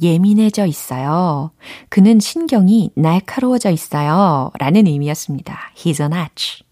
예민해져 0.00 0.64
있어요. 0.64 1.50
그는 1.90 2.18
신경이 2.18 2.92
날카로워져 2.94 3.70
있어요. 3.70 4.50
라는 4.58 4.86
의미였습니다. 4.86 5.72
He's 5.76 6.00
a 6.00 6.06
notch. 6.06 6.64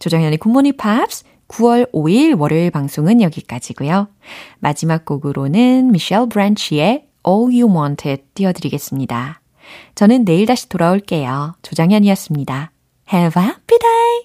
조정현의 0.00 0.38
굿모닝 0.38 0.76
팝스 0.76 1.24
9월 1.48 1.90
5일 1.92 2.38
월요일 2.38 2.70
방송은 2.70 3.22
여기까지고요. 3.22 4.08
마지막 4.58 5.04
곡으로는 5.04 5.92
미셸 5.92 6.28
브란치의 6.28 7.06
All 7.26 7.62
You 7.62 7.72
Wanted 7.72 8.24
띄워드리겠습니다. 8.34 9.40
저는 9.94 10.24
내일 10.24 10.46
다시 10.46 10.68
돌아올게요. 10.68 11.54
조정현이었습니다. 11.62 12.72
Have 13.12 13.42
a 13.42 13.48
happy 13.48 13.78
day! 13.78 14.16